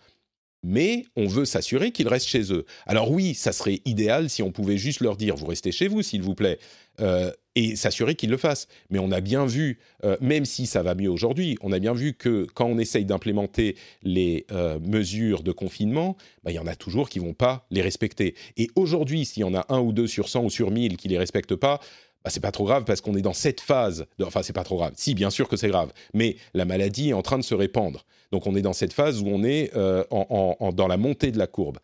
mais 0.62 1.04
on 1.16 1.26
veut 1.26 1.44
s'assurer 1.44 1.90
qu'ils 1.90 2.08
restent 2.08 2.28
chez 2.28 2.52
eux. 2.52 2.64
Alors 2.86 3.10
oui, 3.10 3.34
ça 3.34 3.52
serait 3.52 3.80
idéal 3.84 4.30
si 4.30 4.42
on 4.42 4.52
pouvait 4.52 4.78
juste 4.78 5.00
leur 5.00 5.16
dire, 5.16 5.36
vous 5.36 5.46
restez 5.46 5.72
chez 5.72 5.88
vous, 5.88 6.02
s'il 6.02 6.22
vous 6.22 6.34
plaît, 6.34 6.58
euh, 7.00 7.32
et 7.54 7.76
s'assurer 7.76 8.14
qu'ils 8.14 8.30
le 8.30 8.36
fassent. 8.36 8.68
Mais 8.90 8.98
on 8.98 9.10
a 9.10 9.20
bien 9.20 9.44
vu, 9.44 9.78
euh, 10.04 10.16
même 10.20 10.44
si 10.44 10.66
ça 10.66 10.82
va 10.82 10.94
mieux 10.94 11.10
aujourd'hui, 11.10 11.58
on 11.60 11.72
a 11.72 11.78
bien 11.78 11.92
vu 11.92 12.14
que 12.14 12.46
quand 12.54 12.66
on 12.66 12.78
essaye 12.78 13.04
d'implémenter 13.04 13.76
les 14.02 14.46
euh, 14.52 14.78
mesures 14.80 15.42
de 15.42 15.52
confinement, 15.52 16.16
bah, 16.44 16.50
il 16.50 16.54
y 16.54 16.58
en 16.58 16.66
a 16.66 16.76
toujours 16.76 17.08
qui 17.08 17.18
vont 17.18 17.34
pas 17.34 17.66
les 17.70 17.82
respecter. 17.82 18.34
Et 18.56 18.68
aujourd'hui, 18.74 19.24
s'il 19.24 19.42
y 19.42 19.44
en 19.44 19.54
a 19.54 19.66
un 19.68 19.80
ou 19.80 19.92
deux 19.92 20.06
sur 20.06 20.28
100 20.28 20.44
ou 20.44 20.50
sur 20.50 20.70
1000 20.70 20.96
qui 20.96 21.08
les 21.08 21.18
respectent 21.18 21.56
pas, 21.56 21.80
bah, 22.24 22.30
c'est 22.30 22.40
pas 22.40 22.52
trop 22.52 22.64
grave 22.64 22.84
parce 22.84 23.00
qu'on 23.00 23.14
est 23.16 23.22
dans 23.22 23.32
cette 23.32 23.60
phase. 23.60 24.06
De, 24.18 24.24
enfin, 24.24 24.42
c'est 24.42 24.52
pas 24.52 24.64
trop 24.64 24.76
grave. 24.76 24.92
Si, 24.96 25.14
bien 25.14 25.30
sûr 25.30 25.48
que 25.48 25.56
c'est 25.56 25.68
grave, 25.68 25.92
mais 26.14 26.36
la 26.54 26.64
maladie 26.64 27.10
est 27.10 27.14
en 27.14 27.22
train 27.22 27.38
de 27.38 27.44
se 27.44 27.54
répandre. 27.54 28.04
Donc, 28.30 28.46
on 28.46 28.54
est 28.54 28.62
dans 28.62 28.72
cette 28.72 28.92
phase 28.92 29.20
où 29.20 29.26
on 29.26 29.44
est 29.44 29.72
dans 29.74 30.88
la 30.88 30.96
montée 30.96 31.32
de 31.32 31.38
la 31.38 31.46
courbe. 31.46 31.78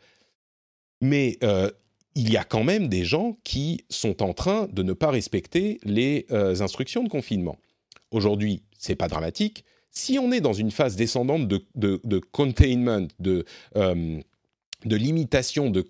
Mais 1.00 1.38
il 2.18 2.32
y 2.32 2.36
a 2.36 2.42
quand 2.42 2.64
même 2.64 2.88
des 2.88 3.04
gens 3.04 3.38
qui 3.44 3.84
sont 3.88 4.24
en 4.24 4.34
train 4.34 4.68
de 4.72 4.82
ne 4.82 4.92
pas 4.92 5.10
respecter 5.10 5.78
les 5.84 6.26
euh, 6.32 6.60
instructions 6.60 7.04
de 7.04 7.08
confinement. 7.08 7.58
Aujourd'hui, 8.10 8.62
c'est 8.76 8.96
pas 8.96 9.06
dramatique. 9.06 9.64
Si 9.92 10.18
on 10.18 10.32
est 10.32 10.40
dans 10.40 10.52
une 10.52 10.72
phase 10.72 10.96
descendante 10.96 11.46
de, 11.46 12.18
containment, 12.32 13.06
de, 13.20 13.44
euh, 13.76 14.20
de 14.84 14.96
limitation, 14.96 15.70
de, 15.70 15.88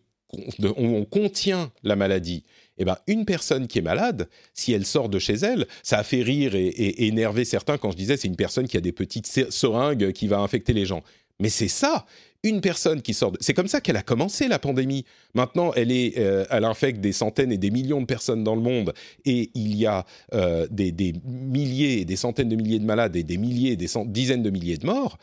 on 0.77 1.07
contient 1.07 1.73
la 1.83 1.97
maladie, 1.97 2.45
eh 2.79 2.85
ben, 2.85 2.97
une 3.07 3.25
personne 3.25 3.67
qui 3.67 3.79
est 3.79 3.83
malade, 3.83 4.29
si 4.55 4.73
elle 4.73 4.87
sort 4.87 5.09
de 5.09 5.19
chez 5.19 5.35
elle, 5.35 5.67
ça 5.83 5.99
a 5.99 6.05
fait 6.05 6.23
rire 6.23 6.55
et, 6.55 7.07
énerver 7.07 7.45
certains 7.45 7.79
quand 7.79 7.91
je 7.91 7.97
disais 7.97 8.17
c'est 8.17 8.29
une 8.29 8.37
personne 8.37 8.69
qui 8.69 8.77
a 8.77 8.81
des 8.81 8.93
petites 8.93 9.27
seringues 9.51 10.12
qui 10.12 10.29
va 10.29 10.38
infecter 10.38 10.73
les 10.73 10.87
gens. 10.87 11.03
Mais 11.41 11.49
c'est 11.49 11.69
ça 11.69 12.07
une 12.45 12.61
personne 12.61 13.03
qui 13.03 13.14
sort. 13.14 13.33
C'est 13.41 13.55
comme 13.55 13.69
ça 13.69 13.81
qu'elle 13.81 13.97
a 13.97 14.03
commencé 14.03 14.47
la 14.49 14.59
pandémie. 14.59 15.05
Maintenant, 15.35 15.73
elle 15.75 15.91
est, 15.91 16.19
euh, 16.19 16.45
elle 16.51 16.64
infecte 16.64 17.01
des 17.01 17.12
centaines 17.12 17.51
et 17.51 17.59
des 17.59 17.71
millions 17.71 18.01
de 18.01 18.07
personnes 18.07 18.45
dans 18.45 18.55
le 18.55 18.61
monde, 18.61 18.95
et 19.25 19.51
il 19.55 19.75
y 19.77 19.87
a 19.87 20.07
euh, 20.35 20.67
des, 20.71 21.14
milliers, 21.25 22.05
des 22.05 22.17
centaines 22.17 22.49
de 22.49 22.57
milliers 22.57 22.79
de 22.79 22.85
malades 22.85 23.17
et 23.17 23.25
des 23.25 23.38
milliers, 23.38 23.77
des 23.77 23.88
dizaines 24.07 24.43
de 24.43 24.51
milliers 24.51 24.77
de 24.77 24.87
morts. 24.87 25.19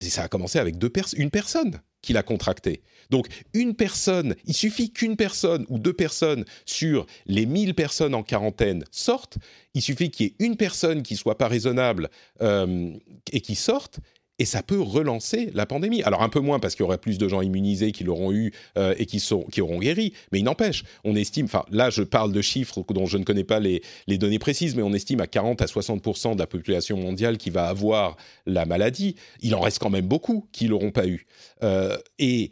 Ça 0.00 0.24
a 0.24 0.28
commencé 0.28 0.58
avec 0.58 0.78
deux 0.78 0.92
une 1.16 1.30
personne 1.30 1.80
qui 2.04 2.12
l'a 2.12 2.22
contracté. 2.22 2.82
Donc 3.10 3.26
une 3.54 3.74
personne, 3.74 4.36
il 4.44 4.54
suffit 4.54 4.92
qu'une 4.92 5.16
personne 5.16 5.64
ou 5.68 5.78
deux 5.78 5.92
personnes 5.92 6.44
sur 6.66 7.06
les 7.26 7.46
1000 7.46 7.74
personnes 7.74 8.14
en 8.14 8.22
quarantaine 8.22 8.84
sortent, 8.90 9.38
il 9.74 9.82
suffit 9.82 10.10
qu'il 10.10 10.26
y 10.26 10.28
ait 10.28 10.34
une 10.46 10.56
personne 10.56 11.02
qui 11.02 11.16
soit 11.16 11.38
pas 11.38 11.48
raisonnable 11.48 12.10
euh, 12.42 12.92
et 13.32 13.40
qui 13.40 13.54
sorte, 13.54 14.00
et 14.38 14.44
ça 14.44 14.62
peut 14.62 14.80
relancer 14.80 15.50
la 15.54 15.66
pandémie. 15.66 16.02
Alors 16.02 16.22
un 16.22 16.28
peu 16.28 16.40
moins 16.40 16.58
parce 16.58 16.74
qu'il 16.74 16.84
y 16.84 16.86
aurait 16.86 16.98
plus 16.98 17.18
de 17.18 17.28
gens 17.28 17.40
immunisés 17.40 17.92
qui 17.92 18.04
l'auront 18.04 18.32
eu 18.32 18.52
euh, 18.78 18.94
et 18.98 19.06
qui, 19.06 19.20
sont, 19.20 19.44
qui 19.44 19.60
auront 19.60 19.78
guéri, 19.78 20.12
mais 20.32 20.40
il 20.40 20.44
n'empêche, 20.44 20.84
on 21.04 21.14
estime, 21.14 21.46
enfin 21.46 21.64
là 21.70 21.90
je 21.90 22.02
parle 22.02 22.32
de 22.32 22.42
chiffres 22.42 22.84
dont 22.88 23.06
je 23.06 23.18
ne 23.18 23.24
connais 23.24 23.44
pas 23.44 23.60
les, 23.60 23.82
les 24.06 24.18
données 24.18 24.38
précises, 24.38 24.74
mais 24.74 24.82
on 24.82 24.92
estime 24.92 25.20
à 25.20 25.26
40 25.26 25.62
à 25.62 25.66
60% 25.66 26.34
de 26.34 26.38
la 26.38 26.46
population 26.46 26.96
mondiale 26.96 27.38
qui 27.38 27.50
va 27.50 27.68
avoir 27.68 28.16
la 28.46 28.66
maladie. 28.66 29.16
Il 29.40 29.54
en 29.54 29.60
reste 29.60 29.78
quand 29.78 29.90
même 29.90 30.06
beaucoup 30.06 30.48
qui 30.52 30.66
l'auront 30.66 30.90
pas 30.92 31.06
eu. 31.06 31.26
Euh, 31.62 31.96
et 32.18 32.50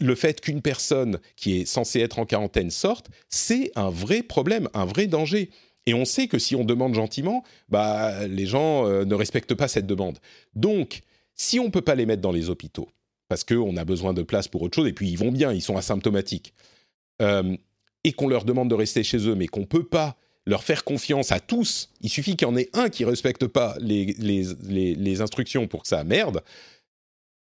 le 0.00 0.14
fait 0.14 0.40
qu'une 0.40 0.62
personne 0.62 1.18
qui 1.36 1.60
est 1.60 1.64
censée 1.64 2.00
être 2.00 2.18
en 2.18 2.26
quarantaine 2.26 2.70
sorte, 2.70 3.08
c'est 3.28 3.70
un 3.76 3.90
vrai 3.90 4.22
problème, 4.22 4.68
un 4.74 4.84
vrai 4.84 5.06
danger. 5.06 5.50
Et 5.86 5.94
on 5.94 6.04
sait 6.04 6.28
que 6.28 6.38
si 6.38 6.56
on 6.56 6.64
demande 6.64 6.94
gentiment, 6.94 7.44
bah, 7.68 8.26
les 8.26 8.46
gens 8.46 8.86
euh, 8.86 9.04
ne 9.04 9.14
respectent 9.14 9.54
pas 9.54 9.68
cette 9.68 9.86
demande. 9.86 10.18
Donc, 10.54 11.02
si 11.34 11.60
on 11.60 11.64
ne 11.64 11.70
peut 11.70 11.82
pas 11.82 11.94
les 11.94 12.06
mettre 12.06 12.22
dans 12.22 12.32
les 12.32 12.48
hôpitaux, 12.48 12.88
parce 13.28 13.44
qu'on 13.44 13.76
a 13.76 13.84
besoin 13.84 14.14
de 14.14 14.22
place 14.22 14.48
pour 14.48 14.62
autre 14.62 14.76
chose, 14.76 14.88
et 14.88 14.92
puis 14.92 15.10
ils 15.10 15.18
vont 15.18 15.32
bien, 15.32 15.52
ils 15.52 15.62
sont 15.62 15.76
asymptomatiques, 15.76 16.54
euh, 17.20 17.56
et 18.04 18.12
qu'on 18.12 18.28
leur 18.28 18.44
demande 18.44 18.70
de 18.70 18.74
rester 18.74 19.02
chez 19.02 19.28
eux, 19.28 19.34
mais 19.34 19.46
qu'on 19.46 19.60
ne 19.60 19.66
peut 19.66 19.84
pas 19.84 20.16
leur 20.46 20.62
faire 20.62 20.84
confiance 20.84 21.32
à 21.32 21.40
tous, 21.40 21.90
il 22.00 22.10
suffit 22.10 22.36
qu'il 22.36 22.46
y 22.46 22.50
en 22.50 22.56
ait 22.56 22.68
un 22.74 22.90
qui 22.90 23.02
ne 23.04 23.08
respecte 23.08 23.46
pas 23.46 23.76
les, 23.80 24.14
les, 24.18 25.20
instructions 25.22 25.66
pour 25.66 25.82
que 25.82 25.88
ça 25.88 26.04
merde, 26.04 26.42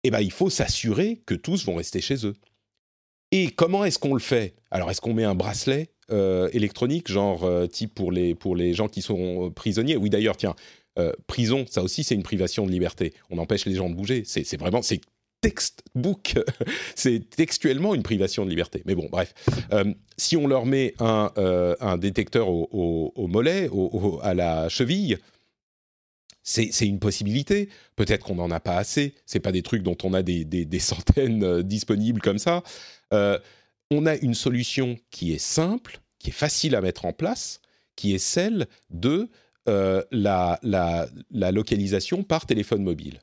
eh 0.04 0.10
ben, 0.10 0.20
il 0.20 0.30
faut 0.30 0.50
s'assurer 0.50 1.20
que 1.26 1.34
tous 1.34 1.64
vont 1.64 1.74
rester 1.74 2.00
chez 2.00 2.24
eux. 2.26 2.36
Et 3.32 3.50
comment 3.50 3.84
est-ce 3.84 3.98
qu'on 3.98 4.14
le 4.14 4.20
fait? 4.20 4.54
Alors, 4.70 4.90
est-ce 4.90 5.00
qu'on 5.00 5.14
met 5.14 5.24
un 5.24 5.34
bracelet? 5.34 5.88
Euh, 6.10 6.48
électronique, 6.52 7.10
genre 7.10 7.44
euh, 7.44 7.66
type 7.66 7.94
pour 7.94 8.12
les, 8.12 8.34
pour 8.34 8.56
les 8.56 8.74
gens 8.74 8.88
qui 8.88 9.02
sont 9.02 9.50
prisonniers. 9.54 9.96
Oui, 9.96 10.10
d'ailleurs, 10.10 10.36
tiens, 10.36 10.54
euh, 10.98 11.12
prison, 11.26 11.64
ça 11.68 11.82
aussi, 11.82 12.04
c'est 12.04 12.14
une 12.14 12.22
privation 12.22 12.66
de 12.66 12.70
liberté. 12.70 13.12
On 13.30 13.38
empêche 13.38 13.66
les 13.66 13.74
gens 13.74 13.90
de 13.90 13.94
bouger. 13.94 14.22
C'est 14.24 14.58
vraiment, 14.58 14.82
c'est 14.82 15.00
textbook, 15.44 16.38
c'est 16.94 17.28
textuellement 17.28 17.94
une 17.94 18.02
privation 18.02 18.46
de 18.46 18.50
liberté. 18.50 18.82
Mais 18.86 18.94
bon, 18.94 19.08
bref, 19.12 19.34
euh, 19.72 19.92
si 20.16 20.38
on 20.38 20.46
leur 20.46 20.64
met 20.64 20.94
un, 21.00 21.30
euh, 21.36 21.96
détecteur 21.98 22.48
au, 22.48 23.26
mollet, 23.28 23.68
à 24.22 24.32
la 24.32 24.70
cheville, 24.70 25.18
c'est 26.42 26.86
une 26.86 26.98
possibilité. 26.98 27.68
Peut-être 27.96 28.24
qu'on 28.24 28.36
n'en 28.36 28.50
a 28.50 28.60
pas 28.60 28.76
assez. 28.76 29.14
C'est 29.26 29.40
pas 29.40 29.52
des 29.52 29.62
trucs 29.62 29.82
dont 29.82 29.96
on 30.02 30.14
a 30.14 30.22
des, 30.22 30.44
des, 30.44 30.78
centaines 30.78 31.44
euh, 31.44 31.62
disponibles 31.62 32.20
comme 32.22 32.38
ça. 32.38 32.62
On 33.90 34.06
a 34.06 34.16
une 34.16 34.34
solution 34.34 34.96
qui 35.10 35.32
est 35.32 35.38
simple, 35.38 36.00
qui 36.18 36.30
est 36.30 36.34
facile 36.34 36.74
à 36.74 36.80
mettre 36.80 37.04
en 37.04 37.12
place, 37.12 37.60
qui 37.96 38.14
est 38.14 38.18
celle 38.18 38.66
de 38.90 39.28
la, 39.66 40.58
la, 40.62 41.52
localisation 41.52 42.22
par 42.22 42.44
téléphone 42.44 42.82
mobile 42.82 43.20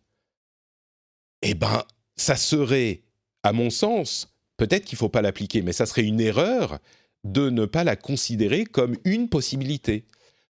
eh 1.42 1.54
ben, 1.54 1.84
ça 2.16 2.36
serait, 2.36 3.02
à 3.44 3.54
mon 3.54 3.70
sens, 3.70 4.34
peut-être 4.58 4.86
qu'il 4.86 4.96
ne 4.96 5.00
faut 5.00 5.10
pas 5.10 5.22
l'appliquer, 5.22 5.62
mais 5.62 5.74
ça 5.74 5.86
serait 5.86 6.04
une 6.04 6.22
erreur 6.22 6.80
de 7.24 7.50
ne 7.50 7.66
pas 7.66 7.84
la 7.84 7.96
considérer 7.96 8.64
comme 8.64 8.96
une 9.06 9.30
possibilité. 9.30 10.06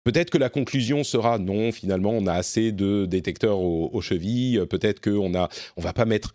Peut-être 0.04 0.30
que 0.30 0.38
la 0.38 0.50
conclusion 0.50 1.04
sera 1.04 1.38
non, 1.38 1.72
finalement, 1.72 2.12
on 2.12 2.26
a 2.26 2.34
assez 2.34 2.72
de 2.72 3.06
détecteurs 3.06 3.60
aux, 3.60 4.02
chevilles, 4.02 4.66
peut-être 4.70 5.02
qu'on 5.02 5.30
ne 5.30 5.46
on 5.78 5.82
va 5.82 5.94
pas 5.94 6.06
mettre 6.06 6.34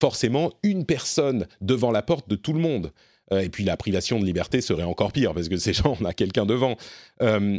forcément 0.00 0.52
une 0.62 0.84
personne 0.84 1.46
devant 1.60 1.90
la 1.90 2.02
porte 2.02 2.28
de 2.28 2.36
tout 2.36 2.52
le 2.52 2.60
monde. 2.60 2.92
Euh, 3.32 3.40
et 3.40 3.48
puis 3.48 3.64
la 3.64 3.76
privation 3.76 4.18
de 4.20 4.24
liberté 4.24 4.60
serait 4.60 4.84
encore 4.84 5.12
pire, 5.12 5.34
parce 5.34 5.48
que 5.48 5.56
ces 5.56 5.72
gens, 5.72 5.96
on 6.00 6.04
a 6.04 6.12
quelqu'un 6.12 6.46
devant. 6.46 6.76
Euh, 7.22 7.58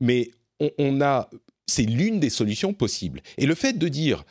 mais 0.00 0.30
on 0.78 1.00
a, 1.00 1.30
c'est 1.66 1.82
l'une 1.82 2.18
des 2.18 2.30
solutions 2.30 2.72
possibles. 2.72 3.20
Et 3.38 3.46
le 3.46 3.54
fait 3.54 3.74
de 3.78 3.88
dire 3.88 4.24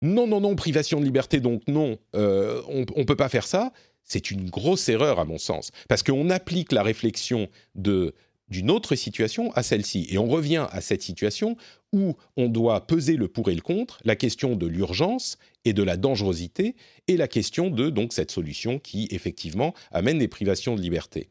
non, 0.00 0.26
non, 0.26 0.40
non, 0.40 0.56
privation 0.56 1.00
de 1.00 1.04
liberté, 1.04 1.40
donc 1.40 1.62
non, 1.68 1.98
euh, 2.16 2.60
on 2.68 2.80
ne 2.80 3.04
peut 3.04 3.16
pas 3.16 3.28
faire 3.28 3.46
ça, 3.46 3.72
c'est 4.02 4.30
une 4.30 4.50
grosse 4.50 4.88
erreur 4.88 5.20
à 5.20 5.24
mon 5.24 5.38
sens. 5.38 5.70
Parce 5.88 6.02
qu'on 6.02 6.28
applique 6.30 6.72
la 6.72 6.82
réflexion 6.82 7.48
de 7.76 8.14
d'une 8.52 8.70
autre 8.70 8.94
situation 8.94 9.50
à 9.54 9.64
celle-ci. 9.64 10.06
Et 10.10 10.18
on 10.18 10.28
revient 10.28 10.66
à 10.70 10.80
cette 10.80 11.02
situation 11.02 11.56
où 11.92 12.14
on 12.36 12.48
doit 12.48 12.86
peser 12.86 13.16
le 13.16 13.26
pour 13.26 13.50
et 13.50 13.54
le 13.54 13.60
contre, 13.60 13.98
la 14.04 14.14
question 14.14 14.54
de 14.54 14.66
l'urgence 14.66 15.38
et 15.64 15.72
de 15.72 15.82
la 15.82 15.96
dangerosité, 15.96 16.76
et 17.08 17.16
la 17.16 17.26
question 17.26 17.70
de 17.70 17.90
donc 17.90 18.12
cette 18.12 18.30
solution 18.30 18.78
qui 18.78 19.08
effectivement 19.10 19.74
amène 19.90 20.18
des 20.18 20.28
privations 20.28 20.76
de 20.76 20.80
liberté. 20.80 21.28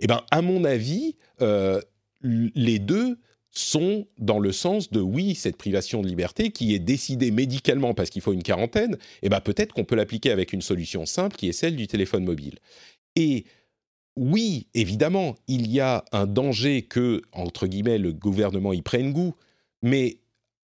Eh 0.00 0.06
bien, 0.06 0.22
à 0.30 0.40
mon 0.40 0.64
avis, 0.64 1.16
euh, 1.42 1.80
les 2.22 2.78
deux 2.78 3.18
sont 3.52 4.06
dans 4.18 4.38
le 4.38 4.52
sens 4.52 4.90
de 4.90 5.00
oui, 5.00 5.34
cette 5.34 5.56
privation 5.56 6.02
de 6.02 6.06
liberté 6.06 6.50
qui 6.50 6.74
est 6.74 6.78
décidée 6.78 7.32
médicalement 7.32 7.94
parce 7.94 8.10
qu'il 8.10 8.22
faut 8.22 8.32
une 8.32 8.44
quarantaine, 8.44 8.96
eh 9.22 9.28
ben 9.28 9.40
peut-être 9.40 9.72
qu'on 9.74 9.84
peut 9.84 9.96
l'appliquer 9.96 10.30
avec 10.30 10.52
une 10.52 10.62
solution 10.62 11.04
simple 11.04 11.36
qui 11.36 11.48
est 11.48 11.52
celle 11.52 11.74
du 11.74 11.88
téléphone 11.88 12.24
mobile. 12.24 12.58
Et 13.16 13.44
oui, 14.20 14.66
évidemment, 14.74 15.34
il 15.48 15.72
y 15.72 15.80
a 15.80 16.04
un 16.12 16.26
danger 16.26 16.82
que, 16.82 17.22
entre 17.32 17.66
guillemets, 17.66 17.96
le 17.96 18.12
gouvernement 18.12 18.74
y 18.74 18.82
prenne 18.82 19.14
goût, 19.14 19.34
mais 19.80 20.18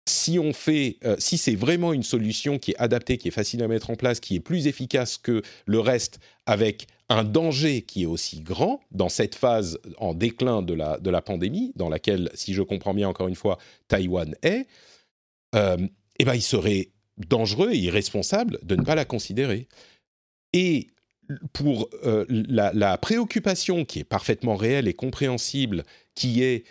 si 0.09 0.39
on 0.39 0.51
fait, 0.51 0.97
euh, 1.05 1.15
si 1.19 1.37
c'est 1.37 1.53
vraiment 1.53 1.93
une 1.93 2.01
solution 2.01 2.57
qui 2.57 2.71
est 2.71 2.77
adaptée, 2.79 3.19
qui 3.19 3.27
est 3.27 3.31
facile 3.31 3.61
à 3.61 3.67
mettre 3.67 3.91
en 3.91 3.95
place, 3.95 4.19
qui 4.19 4.35
est 4.35 4.39
plus 4.39 4.65
efficace 4.65 5.19
que 5.19 5.43
le 5.67 5.79
reste, 5.79 6.19
avec 6.47 6.87
un 7.07 7.23
danger 7.23 7.83
qui 7.83 8.01
est 8.01 8.07
aussi 8.07 8.41
grand 8.41 8.81
dans 8.89 9.09
cette 9.09 9.35
phase 9.35 9.77
en 9.99 10.15
déclin 10.15 10.63
de 10.63 10.73
la, 10.73 10.97
de 10.97 11.11
la 11.11 11.21
pandémie, 11.21 11.71
dans 11.75 11.89
laquelle, 11.89 12.31
si 12.33 12.55
je 12.55 12.63
comprends 12.63 12.95
bien 12.95 13.07
encore 13.09 13.27
une 13.27 13.35
fois, 13.35 13.59
Taïwan 13.87 14.33
est, 14.41 14.65
euh, 15.53 15.77
eh 16.17 16.25
ben, 16.25 16.33
il 16.33 16.41
serait 16.41 16.89
dangereux 17.19 17.73
et 17.73 17.77
irresponsable 17.77 18.57
de 18.63 18.75
ne 18.75 18.81
pas 18.81 18.95
la 18.95 19.05
considérer. 19.05 19.67
Et 20.51 20.87
pour 21.53 21.89
euh, 22.03 22.25
la, 22.29 22.97
préoccupation 22.97 23.85
qui 23.85 23.99
est 23.99 24.03
parfaitement 24.03 24.55
réelle 24.55 24.87
et 24.87 24.93
compréhensible, 24.93 25.83
qui 26.13 26.43
est 26.43 26.65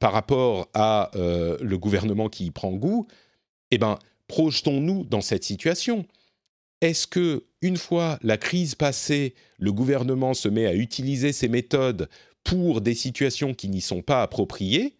par 0.00 0.12
rapport 0.12 0.68
à 0.74 1.10
euh, 1.16 1.56
le 1.60 1.78
gouvernement 1.78 2.28
qui 2.28 2.46
y 2.46 2.50
prend 2.50 2.72
goût, 2.72 3.06
eh 3.70 3.78
ben, 3.78 3.98
projetons-nous 4.26 5.04
dans 5.04 5.20
cette 5.20 5.44
situation. 5.44 6.06
Est-ce 6.80 7.06
que 7.06 7.44
une 7.62 7.76
fois 7.76 8.18
la 8.22 8.36
crise 8.36 8.74
passée, 8.74 9.34
le 9.58 9.72
gouvernement 9.72 10.34
se 10.34 10.48
met 10.48 10.66
à 10.66 10.74
utiliser 10.74 11.32
ces 11.32 11.48
méthodes 11.48 12.08
pour 12.42 12.80
des 12.80 12.94
situations 12.94 13.54
qui 13.54 13.68
n'y 13.68 13.80
sont 13.80 14.02
pas 14.02 14.22
appropriées 14.22 14.96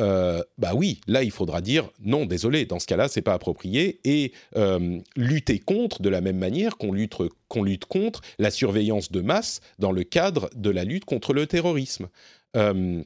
euh, 0.00 0.42
bah 0.58 0.72
oui, 0.74 1.00
là 1.06 1.22
il 1.22 1.30
faudra 1.30 1.60
dire 1.60 1.88
non, 2.00 2.26
désolé, 2.26 2.66
dans 2.66 2.80
ce 2.80 2.86
cas-là 2.86 3.06
c'est 3.08 3.22
pas 3.22 3.34
approprié 3.34 4.00
et 4.04 4.32
euh, 4.56 4.98
lutter 5.16 5.60
contre 5.60 6.02
de 6.02 6.08
la 6.08 6.20
même 6.20 6.38
manière 6.38 6.76
qu'on 6.76 6.92
lutte, 6.92 7.16
lutte 7.54 7.84
contre 7.84 8.20
la 8.38 8.50
surveillance 8.50 9.12
de 9.12 9.20
masse 9.20 9.60
dans 9.78 9.92
le 9.92 10.02
cadre 10.02 10.50
de 10.56 10.70
la 10.70 10.84
lutte 10.84 11.04
contre 11.04 11.32
le 11.32 11.46
terrorisme. 11.46 12.08
Euh, 12.56 13.02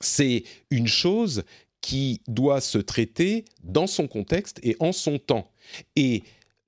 c'est 0.00 0.44
une 0.70 0.86
chose 0.86 1.44
qui 1.80 2.20
doit 2.28 2.60
se 2.60 2.78
traiter 2.78 3.46
dans 3.62 3.86
son 3.86 4.06
contexte 4.06 4.60
et 4.62 4.76
en 4.80 4.92
son 4.92 5.18
temps. 5.18 5.50
Et 5.96 6.22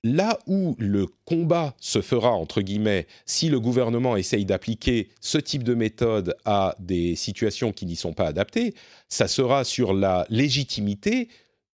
là 0.05 0.37
où 0.45 0.75
le 0.77 1.07
combat 1.25 1.73
se 1.79 1.99
fera, 1.99 2.29
entre 2.29 2.61
guillemets, 2.61 3.07
si 3.25 3.49
le 3.49 3.59
gouvernement 3.59 4.15
essaye 4.15 4.45
d'appliquer 4.45 5.09
ce 5.19 5.39
type 5.39 5.63
de 5.63 5.73
méthode 5.73 6.35
à 6.45 6.75
des 6.77 7.15
situations 7.15 7.71
qui 7.71 7.87
n'y 7.87 7.95
sont 7.95 8.13
pas 8.13 8.27
adaptées, 8.27 8.75
ça 9.09 9.27
sera 9.27 9.63
sur 9.63 9.95
la 9.95 10.27
légitimité 10.29 11.27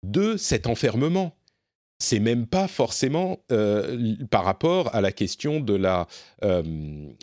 de 0.03 0.37
cet 0.37 0.67
enfermement 0.67 1.36
c'est 1.99 2.19
même 2.19 2.47
pas 2.47 2.69
forcément 2.69 3.39
euh, 3.51 4.17
par 4.31 4.45
rapport 4.45 4.95
à 4.95 5.01
la 5.01 5.13
question 5.13 5.61
de 5.61 5.75
la, 5.75 6.07
euh, 6.45 6.63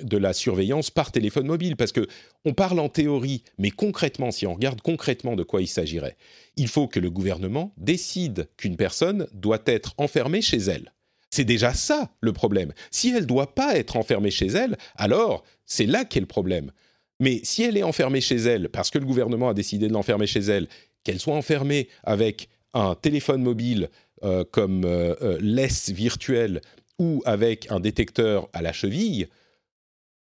de 0.01 0.17
la 0.17 0.33
surveillance 0.33 0.89
par 0.89 1.11
téléphone 1.11 1.45
mobile, 1.45 1.75
parce 1.75 1.91
que 1.91 2.07
on 2.45 2.53
parle 2.53 2.79
en 2.79 2.89
théorie, 2.89 3.43
mais 3.57 3.71
concrètement, 3.71 4.31
si 4.31 4.47
on 4.47 4.53
regarde 4.53 4.81
concrètement 4.81 5.35
de 5.35 5.43
quoi 5.43 5.61
il 5.61 5.67
s'agirait, 5.67 6.17
il 6.55 6.67
faut 6.67 6.87
que 6.87 6.99
le 6.99 7.09
gouvernement 7.09 7.73
décide 7.77 8.49
qu'une 8.57 8.75
personne 8.75 9.27
doit 9.33 9.61
être 9.65 9.93
enfermée 9.97 10.41
chez 10.41 10.57
elle. 10.57 10.93
C'est 11.29 11.45
déjà 11.45 11.73
ça 11.73 12.11
le 12.21 12.33
problème. 12.33 12.73
Si 12.91 13.09
elle 13.09 13.25
doit 13.25 13.55
pas 13.55 13.75
être 13.75 13.95
enfermée 13.95 14.31
chez 14.31 14.47
elle, 14.47 14.77
alors 14.95 15.43
c'est 15.65 15.87
là 15.87 16.05
qu'est 16.05 16.19
le 16.19 16.25
problème. 16.27 16.71
Mais 17.19 17.39
si 17.43 17.63
elle 17.63 17.77
est 17.77 17.83
enfermée 17.83 18.21
chez 18.21 18.35
elle 18.35 18.69
parce 18.69 18.89
que 18.89 18.99
le 18.99 19.05
gouvernement 19.05 19.49
a 19.49 19.53
décidé 19.53 19.87
de 19.87 19.93
l'enfermer 19.93 20.27
chez 20.27 20.41
elle, 20.41 20.67
qu'elle 21.03 21.19
soit 21.19 21.35
enfermée 21.35 21.89
avec 22.03 22.49
un 22.73 22.95
téléphone 22.95 23.41
mobile 23.41 23.89
euh, 24.23 24.45
comme 24.49 24.85
euh, 24.85 25.15
euh, 25.21 25.37
laisse 25.41 25.89
virtuelle 25.89 26.61
ou 26.97 27.21
avec 27.25 27.69
un 27.69 27.81
détecteur 27.81 28.47
à 28.53 28.61
la 28.61 28.71
cheville, 28.71 29.27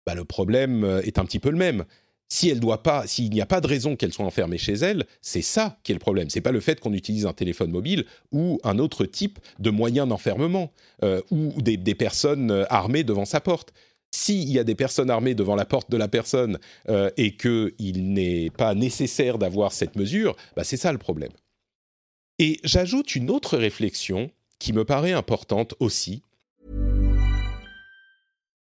bah, 0.06 0.14
le 0.14 0.24
problème 0.24 1.00
est 1.02 1.18
un 1.18 1.24
petit 1.24 1.40
peu 1.40 1.50
le 1.50 1.56
même. 1.56 1.84
Si 2.28 2.48
elle 2.48 2.61
doit 2.61 2.84
pas, 2.84 3.08
s'il 3.08 3.30
n'y 3.30 3.40
a 3.40 3.46
pas 3.46 3.61
de 3.61 3.66
raison 3.66 3.96
qu'elle 3.96 4.12
soit 4.12 4.24
enfermée 4.24 4.58
chez 4.58 4.74
elle, 4.74 5.04
c'est 5.20 5.42
ça 5.42 5.78
qui 5.82 5.90
est 5.90 5.94
le 5.94 6.00
problème. 6.00 6.30
C'est 6.30 6.40
pas 6.40 6.52
le 6.52 6.61
fait 6.61 6.78
qu'on 6.78 6.92
utilise 6.92 7.26
un 7.26 7.32
téléphone 7.32 7.72
mobile 7.72 8.04
ou 8.30 8.61
un 8.62 8.78
autre 8.78 9.04
type 9.04 9.40
de 9.58 9.70
moyen 9.70 10.06
d'enfermement 10.06 10.70
ou 11.30 11.52
des, 11.61 11.94
personnes 11.94 12.66
armées 12.68 13.02
devant 13.02 13.24
sa 13.24 13.40
porte. 13.40 13.72
S'il 14.11 14.50
y 14.50 14.58
a 14.58 14.64
des 14.64 14.74
personnes 14.74 15.11
armées 15.11 15.34
devant 15.34 15.56
la 15.56 15.64
porte 15.64 15.90
de 15.90 15.96
la 15.96 16.08
personne 16.08 16.58
et 17.16 17.37
qu'il 17.37 18.12
n'est 18.12 18.50
pas 18.50 18.74
nécessaire 18.74 19.38
d'avoir 19.38 19.72
cette 19.72 19.96
mesure, 19.96 20.37
bah, 20.54 20.64
c'est 20.64 20.76
ça 20.76 20.92
le 20.92 20.98
problème. 20.98 21.32
Et 22.38 22.61
j'ajoute 22.62 23.16
une 23.16 23.31
autre 23.31 23.57
réflexion 23.57 24.31
qui 24.59 24.72
me 24.72 24.85
paraît 24.85 25.12
importante 25.12 25.74
aussi. 25.81 26.22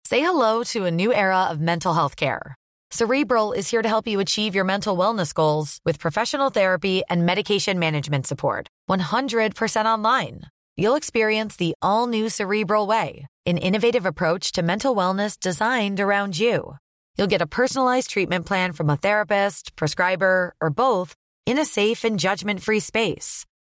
Say 0.04 0.20
hello 0.20 0.62
to 0.64 0.84
a 0.84 0.90
new 0.90 1.12
era 1.12 1.48
of 1.50 1.58
mental 1.58 1.94
health 1.94 2.16
care. 2.16 2.54
Cerebral 2.90 3.52
is 3.52 3.70
here 3.70 3.80
to 3.80 3.88
help 3.88 4.06
you 4.06 4.20
achieve 4.20 4.54
your 4.54 4.66
mental 4.66 4.94
wellness 4.94 5.32
goals 5.32 5.80
with 5.86 5.98
professional 5.98 6.50
therapy 6.50 7.02
and 7.08 7.24
medication 7.24 7.78
management 7.78 8.26
support. 8.26 8.68
100% 8.90 9.86
online. 9.86 10.42
You'll 10.76 10.96
experience 10.96 11.56
the 11.56 11.74
all 11.80 12.06
new 12.06 12.28
Cerebral 12.28 12.86
Way, 12.86 13.26
an 13.46 13.56
innovative 13.56 14.04
approach 14.04 14.52
to 14.52 14.62
mental 14.62 14.94
wellness 14.94 15.40
designed 15.40 16.00
around 16.00 16.38
you. 16.38 16.76
You'll 17.16 17.32
get 17.32 17.40
a 17.40 17.46
personalized 17.46 18.10
treatment 18.10 18.44
plan 18.44 18.72
from 18.72 18.90
a 18.90 18.98
therapist, 18.98 19.74
prescriber, 19.76 20.54
or 20.60 20.68
both 20.68 21.14
in 21.46 21.58
a 21.58 21.64
safe 21.64 22.04
and 22.04 22.18
judgment 22.18 22.62
free 22.62 22.80
space. 22.80 23.46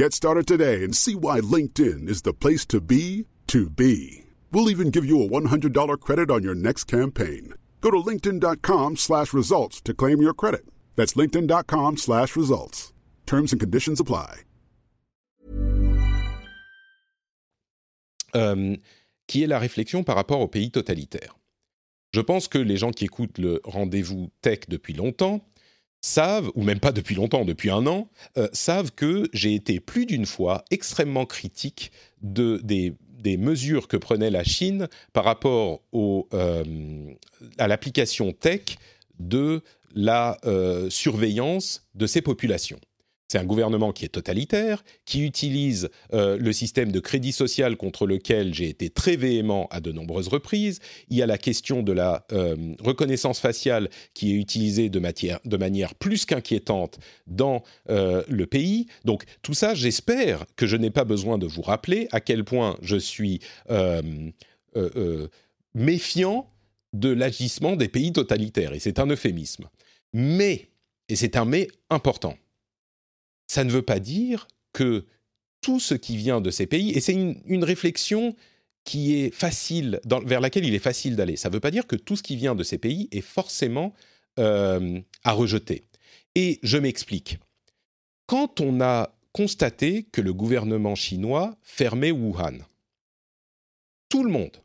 Get 0.00 0.14
started 0.14 0.46
today 0.46 0.82
and 0.82 0.96
see 0.96 1.14
why 1.14 1.40
LinkedIn 1.42 2.08
is 2.08 2.22
the 2.22 2.32
place 2.32 2.64
to 2.68 2.80
be 2.80 3.26
to 3.48 3.68
be. 3.68 4.24
We'll 4.50 4.70
even 4.70 4.88
give 4.88 5.04
you 5.04 5.22
a 5.22 5.28
$100 5.28 6.00
credit 6.00 6.30
on 6.30 6.42
your 6.42 6.54
next 6.54 6.84
campaign. 6.84 7.52
Go 7.82 7.90
to 7.90 7.98
linkedin.com 7.98 8.96
slash 8.96 9.34
results 9.34 9.82
to 9.82 9.92
claim 9.92 10.22
your 10.22 10.32
credit. 10.32 10.62
That's 10.96 11.12
linkedin.com 11.12 11.98
slash 11.98 12.34
results. 12.34 12.94
Terms 13.26 13.52
and 13.52 13.60
conditions 13.60 14.00
apply. 14.00 14.44
Euh, 18.34 18.76
qui 19.26 19.42
est 19.42 19.48
la 19.48 19.58
réflexion 19.58 20.02
par 20.02 20.16
rapport 20.16 20.40
aux 20.40 20.48
pays 20.48 20.70
totalitaires. 20.70 21.36
Je 22.14 22.22
pense 22.22 22.48
que 22.48 22.56
les 22.58 22.78
gens 22.78 22.92
qui 22.92 23.04
écoutent 23.04 23.36
le 23.36 23.60
rendez-vous 23.64 24.30
tech 24.40 24.60
depuis 24.68 24.94
longtemps 24.94 25.44
savent, 26.00 26.50
ou 26.54 26.62
même 26.62 26.80
pas 26.80 26.92
depuis 26.92 27.14
longtemps, 27.14 27.44
depuis 27.44 27.70
un 27.70 27.86
an, 27.86 28.08
euh, 28.38 28.48
savent 28.52 28.92
que 28.92 29.28
j'ai 29.32 29.54
été 29.54 29.80
plus 29.80 30.06
d'une 30.06 30.26
fois 30.26 30.64
extrêmement 30.70 31.26
critique 31.26 31.92
de, 32.22 32.60
des, 32.62 32.94
des, 33.18 33.36
mesures 33.36 33.88
que 33.88 33.96
prenait 33.96 34.30
la 34.30 34.44
Chine 34.44 34.88
par 35.12 35.24
rapport 35.24 35.80
au, 35.92 36.28
euh, 36.32 37.12
à 37.58 37.68
l'application 37.68 38.32
tech 38.32 38.62
de 39.18 39.62
la 39.94 40.38
euh, 40.44 40.88
surveillance 40.88 41.86
de 41.94 42.06
ces 42.06 42.22
populations. 42.22 42.80
C'est 43.30 43.38
un 43.38 43.44
gouvernement 43.44 43.92
qui 43.92 44.04
est 44.04 44.08
totalitaire, 44.08 44.82
qui 45.04 45.24
utilise 45.24 45.88
euh, 46.12 46.36
le 46.36 46.52
système 46.52 46.90
de 46.90 46.98
crédit 46.98 47.30
social 47.30 47.76
contre 47.76 48.04
lequel 48.04 48.52
j'ai 48.52 48.68
été 48.68 48.90
très 48.90 49.14
véhément 49.14 49.68
à 49.70 49.80
de 49.80 49.92
nombreuses 49.92 50.26
reprises. 50.26 50.80
Il 51.10 51.16
y 51.16 51.22
a 51.22 51.26
la 51.26 51.38
question 51.38 51.84
de 51.84 51.92
la 51.92 52.26
euh, 52.32 52.56
reconnaissance 52.80 53.38
faciale 53.38 53.88
qui 54.14 54.32
est 54.32 54.34
utilisée 54.34 54.88
de, 54.88 54.98
manière 55.56 55.94
plus 55.94 56.26
qu'inquiétante 56.26 56.98
dans 57.28 57.62
euh, 57.88 58.24
le 58.28 58.46
pays. 58.46 58.88
Donc 59.04 59.22
tout 59.42 59.54
ça, 59.54 59.74
j'espère 59.74 60.44
que 60.56 60.66
je 60.66 60.76
n'ai 60.76 60.90
pas 60.90 61.04
besoin 61.04 61.38
de 61.38 61.46
vous 61.46 61.62
rappeler 61.62 62.08
à 62.10 62.20
quel 62.20 62.42
point 62.42 62.76
je 62.82 62.96
suis 62.96 63.38
méfiant 65.72 66.50
de 66.94 67.10
l'agissement 67.10 67.76
des 67.76 67.88
pays 67.88 68.12
totalitaires. 68.12 68.72
Et 68.72 68.80
c'est 68.80 68.98
un 68.98 69.06
euphémisme. 69.06 69.68
Mais, 70.12 70.66
et 71.08 71.14
c'est 71.14 71.36
un 71.36 71.44
mais 71.44 71.68
important, 71.90 72.34
ça 73.50 73.64
ne 73.64 73.72
veut 73.72 73.82
pas 73.82 73.98
dire 73.98 74.46
que 74.72 75.06
tout 75.60 75.80
ce 75.80 75.94
qui 75.94 76.16
vient 76.16 76.40
de 76.40 76.52
ces 76.52 76.66
pays, 76.66 76.92
et 76.92 77.00
c'est 77.00 77.14
une, 77.14 77.64
réflexion 77.64 78.36
qui 78.84 79.16
est 79.16 79.34
facile, 79.34 79.98
vers 80.24 80.40
laquelle 80.40 80.64
il 80.64 80.72
est 80.72 80.78
facile 80.78 81.16
d'aller, 81.16 81.34
ça 81.34 81.48
ne 81.48 81.54
veut 81.54 81.60
pas 81.60 81.72
dire 81.72 81.88
que 81.88 81.96
tout 81.96 82.14
ce 82.14 82.22
qui 82.22 82.36
vient 82.36 82.54
de 82.54 82.62
ces 82.62 82.78
pays 82.78 83.08
est 83.10 83.22
forcément 83.22 83.92
euh, 84.38 85.00
à 85.24 85.32
rejeter. 85.32 85.84
Et 86.36 86.60
je 86.62 86.78
m'explique. 86.78 87.40
Quand 88.26 88.60
on 88.60 88.80
a 88.80 89.18
constaté 89.32 90.04
que 90.04 90.20
le 90.20 90.32
gouvernement 90.32 90.94
chinois 90.94 91.58
fermait 91.60 92.12
Wuhan, 92.12 92.58
tout 94.08 94.22
le 94.22 94.30
monde, 94.30 94.58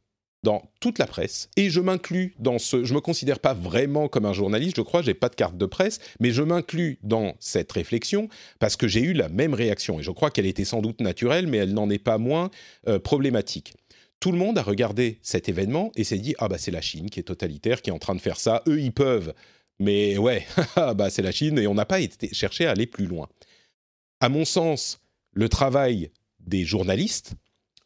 dans 0.45 0.69
toute 0.79 0.99
la 0.99 1.07
presse, 1.07 1.49
et 1.57 1.71
je 1.71 1.81
m'inclus 1.81 2.35
dans 2.37 2.59
ce... 2.59 2.85
Je 2.85 2.93
me 2.93 3.01
considère 3.01 3.39
pas 3.39 3.55
vraiment 3.55 4.07
comme 4.07 4.25
un 4.25 4.31
journaliste, 4.31 4.77
je 4.77 4.83
crois, 4.83 5.01
j'ai 5.01 5.15
pas 5.15 5.27
de 5.27 5.33
carte 5.33 5.57
de 5.57 5.65
presse, 5.65 5.99
mais 6.19 6.29
je 6.29 6.43
m'inclus 6.43 6.99
dans 7.01 7.35
cette 7.39 7.71
réflexion 7.71 8.29
parce 8.59 8.75
que 8.75 8.87
j'ai 8.87 9.01
eu 9.01 9.13
la 9.13 9.27
même 9.27 9.55
réaction, 9.55 9.99
et 9.99 10.03
je 10.03 10.11
crois 10.11 10.29
qu'elle 10.29 10.45
était 10.45 10.63
sans 10.63 10.83
doute 10.83 11.01
naturelle, 11.01 11.47
mais 11.47 11.57
elle 11.57 11.73
n'en 11.73 11.89
est 11.89 11.97
pas 11.97 12.19
moins 12.19 12.51
euh, 12.87 12.99
problématique. 12.99 13.73
Tout 14.19 14.31
le 14.31 14.37
monde 14.37 14.59
a 14.59 14.61
regardé 14.61 15.17
cet 15.23 15.49
événement 15.49 15.91
et 15.95 16.03
s'est 16.03 16.19
dit, 16.19 16.35
ah 16.37 16.47
bah 16.47 16.59
c'est 16.59 16.71
la 16.71 16.81
Chine 16.81 17.09
qui 17.09 17.19
est 17.19 17.23
totalitaire, 17.23 17.81
qui 17.81 17.89
est 17.89 17.93
en 17.93 17.99
train 17.99 18.15
de 18.15 18.21
faire 18.21 18.37
ça, 18.37 18.61
eux 18.67 18.79
ils 18.79 18.93
peuvent, 18.93 19.33
mais 19.79 20.19
ouais, 20.19 20.45
bah 20.75 21.09
c'est 21.09 21.23
la 21.23 21.31
Chine, 21.31 21.57
et 21.57 21.65
on 21.65 21.73
n'a 21.73 21.85
pas 21.85 22.01
été 22.01 22.31
cherché 22.35 22.67
à 22.67 22.71
aller 22.71 22.85
plus 22.85 23.07
loin. 23.07 23.27
À 24.19 24.29
mon 24.29 24.45
sens, 24.45 25.01
le 25.33 25.49
travail 25.49 26.11
des 26.39 26.65
journalistes, 26.65 27.33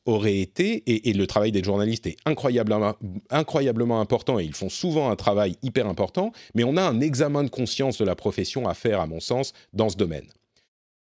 aurait 0.10 0.40
été, 0.40 0.84
et, 1.10 1.14
le 1.14 1.28
travail 1.28 1.52
des 1.52 1.64
journalistes 1.64 2.08
est 2.08 2.18
incroyablement, 2.26 2.96
incroyablement 3.30 4.02
important, 4.02 4.40
et 4.40 4.44
ils 4.44 4.56
font 4.56 4.70
souvent 4.70 5.10
un 5.10 5.16
travail 5.16 5.56
hyper 5.62 5.88
important, 5.88 6.32
mais 6.56 6.64
on 6.64 6.78
a 6.78 6.82
un 6.82 7.00
examen 7.00 7.44
de 7.44 7.50
conscience 7.50 7.98
de 7.98 8.06
la 8.06 8.16
profession 8.16 8.68
à 8.68 8.74
faire, 8.74 9.00
à 9.00 9.08
mon 9.08 9.20
sens, 9.20 9.54
dans 9.74 9.90
ce 9.90 9.98
domaine. 9.98 10.28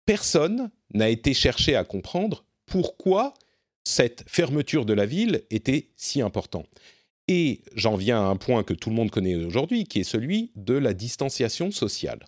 Personne 0.07 0.71
n'a 0.93 1.09
été 1.09 1.35
cherché 1.35 1.77
à 1.77 1.85
comprendre 1.85 2.45
pourquoi 2.67 3.35
cette 3.85 4.25
fermeture 4.27 4.85
de 4.85 4.93
la 4.93 5.07
ville 5.07 5.43
était 5.51 5.89
si 5.97 6.21
importante. 6.21 6.69
Et 7.29 7.63
j'en 7.75 7.97
viens 7.97 8.21
à 8.21 8.27
un 8.27 8.37
point 8.37 8.63
que 8.65 8.75
tout 8.75 8.91
le 8.91 8.97
monde 8.97 9.11
connaît 9.11 9.37
aujourd'hui, 9.37 9.85
qui 9.85 10.01
est 10.01 10.05
celui 10.05 10.53
de 10.57 10.75
la 10.75 10.95
distanciation 10.95 11.71
sociale 11.71 12.27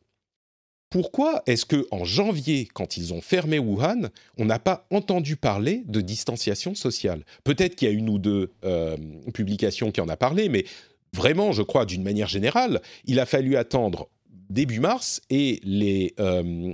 pourquoi 0.92 1.42
est-ce 1.46 1.64
que 1.64 1.86
en 1.90 2.04
janvier, 2.04 2.68
quand 2.72 2.98
ils 2.98 3.14
ont 3.14 3.22
fermé 3.22 3.58
Wuhan, 3.58 4.10
on 4.36 4.44
n'a 4.44 4.58
pas 4.58 4.86
entendu 4.90 5.36
parler 5.36 5.84
de 5.86 6.02
distanciation 6.02 6.74
sociale? 6.74 7.24
Peut-être 7.44 7.76
qu'il 7.76 7.88
y 7.88 7.90
a 7.90 7.94
une 7.94 8.10
ou 8.10 8.18
deux 8.18 8.52
euh, 8.64 8.98
publications 9.32 9.90
qui 9.90 10.02
en 10.02 10.08
a 10.10 10.18
parlé, 10.18 10.50
mais 10.50 10.66
vraiment, 11.14 11.52
je 11.52 11.62
crois, 11.62 11.86
d'une 11.86 12.02
manière 12.02 12.28
générale, 12.28 12.82
il 13.06 13.20
a 13.20 13.26
fallu 13.26 13.56
attendre 13.56 14.10
début 14.50 14.80
mars 14.80 15.22
et 15.30 15.60
les 15.64 16.14
euh, 16.20 16.70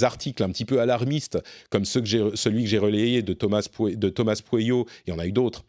articles 0.00 0.42
un 0.42 0.48
petit 0.48 0.64
peu 0.64 0.80
alarmistes, 0.80 1.38
comme 1.68 1.84
celui 1.84 2.62
que 2.62 2.68
j'ai 2.70 2.78
relayé 2.78 3.20
de 3.20 3.34
Thomas, 3.34 3.68
de 3.80 4.08
Thomas 4.08 4.40
Pueyo, 4.50 4.86
il 5.06 5.10
y 5.10 5.12
en 5.12 5.18
a 5.18 5.26
eu 5.26 5.32
d'autres, 5.32 5.66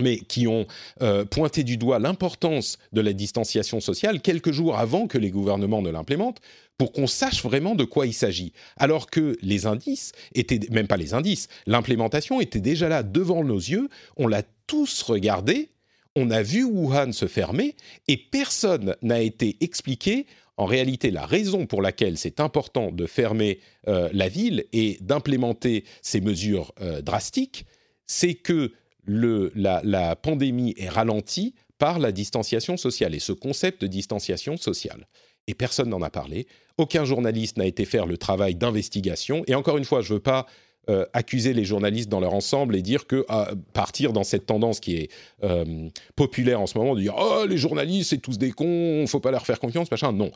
mais 0.00 0.18
qui 0.18 0.46
ont 0.46 0.66
euh, 1.02 1.24
pointé 1.24 1.64
du 1.64 1.76
doigt 1.76 1.98
l'importance 1.98 2.78
de 2.92 3.00
la 3.00 3.12
distanciation 3.12 3.80
sociale 3.80 4.20
quelques 4.20 4.52
jours 4.52 4.78
avant 4.78 5.06
que 5.06 5.18
les 5.18 5.30
gouvernements 5.30 5.82
ne 5.82 5.90
l'implémentent, 5.90 6.40
pour 6.78 6.92
qu'on 6.92 7.06
sache 7.06 7.42
vraiment 7.42 7.74
de 7.74 7.84
quoi 7.84 8.06
il 8.06 8.12
s'agit. 8.12 8.52
Alors 8.76 9.08
que 9.08 9.36
les 9.40 9.66
indices 9.66 10.12
étaient, 10.34 10.60
même 10.70 10.86
pas 10.86 10.98
les 10.98 11.14
indices, 11.14 11.48
l'implémentation 11.66 12.40
était 12.40 12.60
déjà 12.60 12.88
là 12.88 13.02
devant 13.02 13.44
nos 13.44 13.58
yeux, 13.58 13.88
on 14.16 14.26
l'a 14.26 14.42
tous 14.66 15.02
regardé, 15.02 15.70
on 16.14 16.30
a 16.30 16.42
vu 16.42 16.64
Wuhan 16.64 17.12
se 17.12 17.26
fermer, 17.26 17.76
et 18.08 18.16
personne 18.16 18.96
n'a 19.02 19.20
été 19.20 19.56
expliqué 19.60 20.26
en 20.58 20.64
réalité, 20.64 21.10
la 21.10 21.26
raison 21.26 21.66
pour 21.66 21.82
laquelle 21.82 22.16
c'est 22.16 22.40
important 22.40 22.90
de 22.90 23.06
fermer 23.06 23.60
euh, 23.88 24.08
la 24.12 24.28
ville 24.28 24.64
et 24.72 24.96
d'implémenter 25.00 25.84
ces 26.00 26.20
mesures 26.20 26.72
euh, 26.80 27.02
drastiques, 27.02 27.66
c'est 28.06 28.34
que 28.34 28.72
la, 29.06 30.16
pandémie 30.16 30.74
est 30.76 30.88
ralentie 30.88 31.54
par 31.78 31.98
la 31.98 32.12
distanciation 32.12 32.76
sociale 32.76 33.14
et 33.14 33.18
ce 33.18 33.32
concept 33.32 33.82
de 33.82 33.86
distanciation 33.86 34.56
sociale. 34.56 35.06
Et 35.46 35.54
personne 35.54 35.90
n'en 35.90 36.02
a 36.02 36.10
parlé. 36.10 36.46
Aucun 36.78 37.04
journaliste 37.04 37.56
n'a 37.56 37.66
été 37.66 37.84
faire 37.84 38.06
le 38.06 38.18
travail 38.18 38.54
d'investigation. 38.54 39.44
Et 39.46 39.54
encore 39.54 39.78
une 39.78 39.84
fois, 39.84 40.00
je 40.00 40.12
ne 40.12 40.14
veux 40.14 40.22
pas 40.22 40.46
euh, 40.88 41.04
accuser 41.14 41.52
les 41.52 41.64
journalistes 41.64 42.08
dans 42.08 42.20
leur 42.20 42.32
ensemble 42.32 42.76
et 42.76 42.82
dire 42.82 43.08
que 43.08 43.24
à 43.28 43.50
partir 43.72 44.12
dans 44.12 44.22
cette 44.22 44.46
tendance 44.46 44.78
qui 44.78 44.94
est 44.94 45.10
euh, 45.42 45.88
populaire 46.14 46.60
en 46.60 46.68
ce 46.68 46.78
moment 46.78 46.94
de 46.94 47.00
dire 47.00 47.14
oh 47.18 47.44
les 47.44 47.58
journalistes 47.58 48.10
c'est 48.10 48.18
tous 48.18 48.38
des 48.38 48.52
cons, 48.52 49.04
faut 49.08 49.18
pas 49.18 49.32
leur 49.32 49.44
faire 49.44 49.58
confiance 49.58 49.90
machin. 49.90 50.12
Non. 50.12 50.30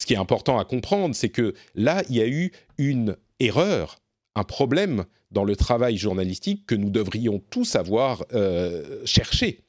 Ce 0.00 0.06
qui 0.06 0.14
est 0.14 0.16
important 0.16 0.58
à 0.58 0.64
comprendre, 0.64 1.14
c'est 1.14 1.28
que 1.28 1.54
là 1.76 2.02
il 2.08 2.16
y 2.16 2.20
a 2.20 2.26
eu 2.26 2.50
une 2.76 3.16
erreur, 3.38 4.00
un 4.34 4.42
problème 4.42 5.04
dans 5.34 5.44
le 5.44 5.56
travail 5.56 5.98
journalistique 5.98 6.64
que 6.66 6.74
nous 6.74 6.88
devrions 6.88 7.42
tous 7.50 7.76
avoir 7.76 8.24
euh, 8.32 9.02
cherché. 9.04 9.60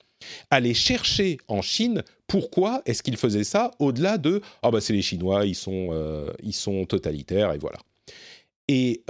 Aller 0.49 0.73
chercher 0.73 1.37
en 1.49 1.61
Chine 1.61 2.03
pourquoi 2.27 2.81
est-ce 2.85 3.03
qu'ils 3.03 3.17
faisaient 3.17 3.43
ça 3.43 3.71
au-delà 3.79 4.17
de 4.17 4.41
ah 4.63 4.69
oh 4.71 4.79
c'est 4.79 4.93
les 4.93 5.01
Chinois 5.01 5.45
ils 5.45 5.55
sont 5.55 5.89
euh, 5.91 6.31
ils 6.41 6.53
sont 6.53 6.85
totalitaires 6.85 7.51
et 7.51 7.57
voilà 7.57 7.77
Et 8.69 9.03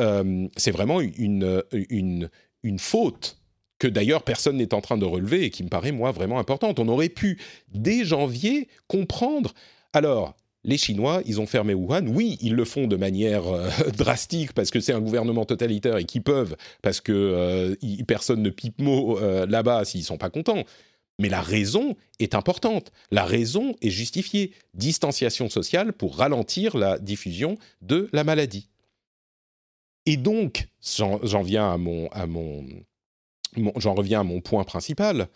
c'est 0.58 0.72
vraiment 0.72 1.00
une, 1.00 1.64
une, 1.72 2.30
une 2.64 2.80
faute 2.80 3.38
que 3.80 3.88
d'ailleurs 3.88 4.24
personne 4.24 4.58
n'est 4.58 4.74
en 4.74 4.82
train 4.82 4.98
de 4.98 5.06
relever 5.06 5.46
et 5.46 5.50
qui 5.50 5.64
me 5.64 5.70
paraît, 5.70 5.92
moi, 5.92 6.12
vraiment 6.12 6.40
importante. 6.40 6.80
On 6.80 6.88
aurait 6.88 7.10
pu, 7.10 7.40
dès 7.74 8.06
janvier, 8.06 8.68
comprendre. 8.88 9.54
Alors, 9.94 10.36
les 10.66 10.78
Chinois, 10.78 11.22
ils 11.26 11.40
ont 11.40 11.46
fermé 11.46 11.74
Wuhan. 11.74 12.08
Oui, 12.08 12.38
ils 12.42 12.56
le 12.56 12.66
font 12.66 12.88
de 12.88 12.96
manière 12.96 13.48
euh, 13.48 13.70
drastique 13.98 14.52
parce 14.54 14.72
que 14.72 14.80
c'est 14.80 14.94
un 14.94 15.00
gouvernement 15.00 15.46
totalitaire 15.46 15.98
et 15.98 16.06
qu'ils 16.06 16.24
peuvent, 16.24 16.58
parce 16.82 17.02
que 17.02 17.12
euh, 17.14 17.76
personne 18.08 18.42
ne 18.42 18.50
pipe 18.50 18.82
mot 18.82 19.20
euh, 19.20 19.46
là-bas 19.46 19.86
s'ils 19.86 20.04
sont 20.04 20.18
pas 20.18 20.30
contents. 20.30 20.64
Mais 21.20 21.30
la 21.30 21.42
raison 21.42 21.96
est 22.20 22.36
importante. 22.36 22.92
La 23.12 23.24
raison 23.24 23.76
est 23.82 23.92
justifiée. 23.92 24.52
Distanciation 24.74 25.50
sociale 25.50 25.94
pour 25.94 26.18
ralentir 26.18 26.76
la 26.76 27.00
diffusion 27.00 27.58
de 27.82 28.10
la 28.12 28.26
maladie. 28.26 28.68
Et 30.06 30.18
donc, 30.18 30.68
j'en 30.82 31.42
viens 31.42 31.72
à 31.72 31.78
mon, 31.78 32.10
reviens 33.56 34.20
à 34.20 34.24
mon 34.24 34.42
point 34.42 34.66
principal. 34.66 35.30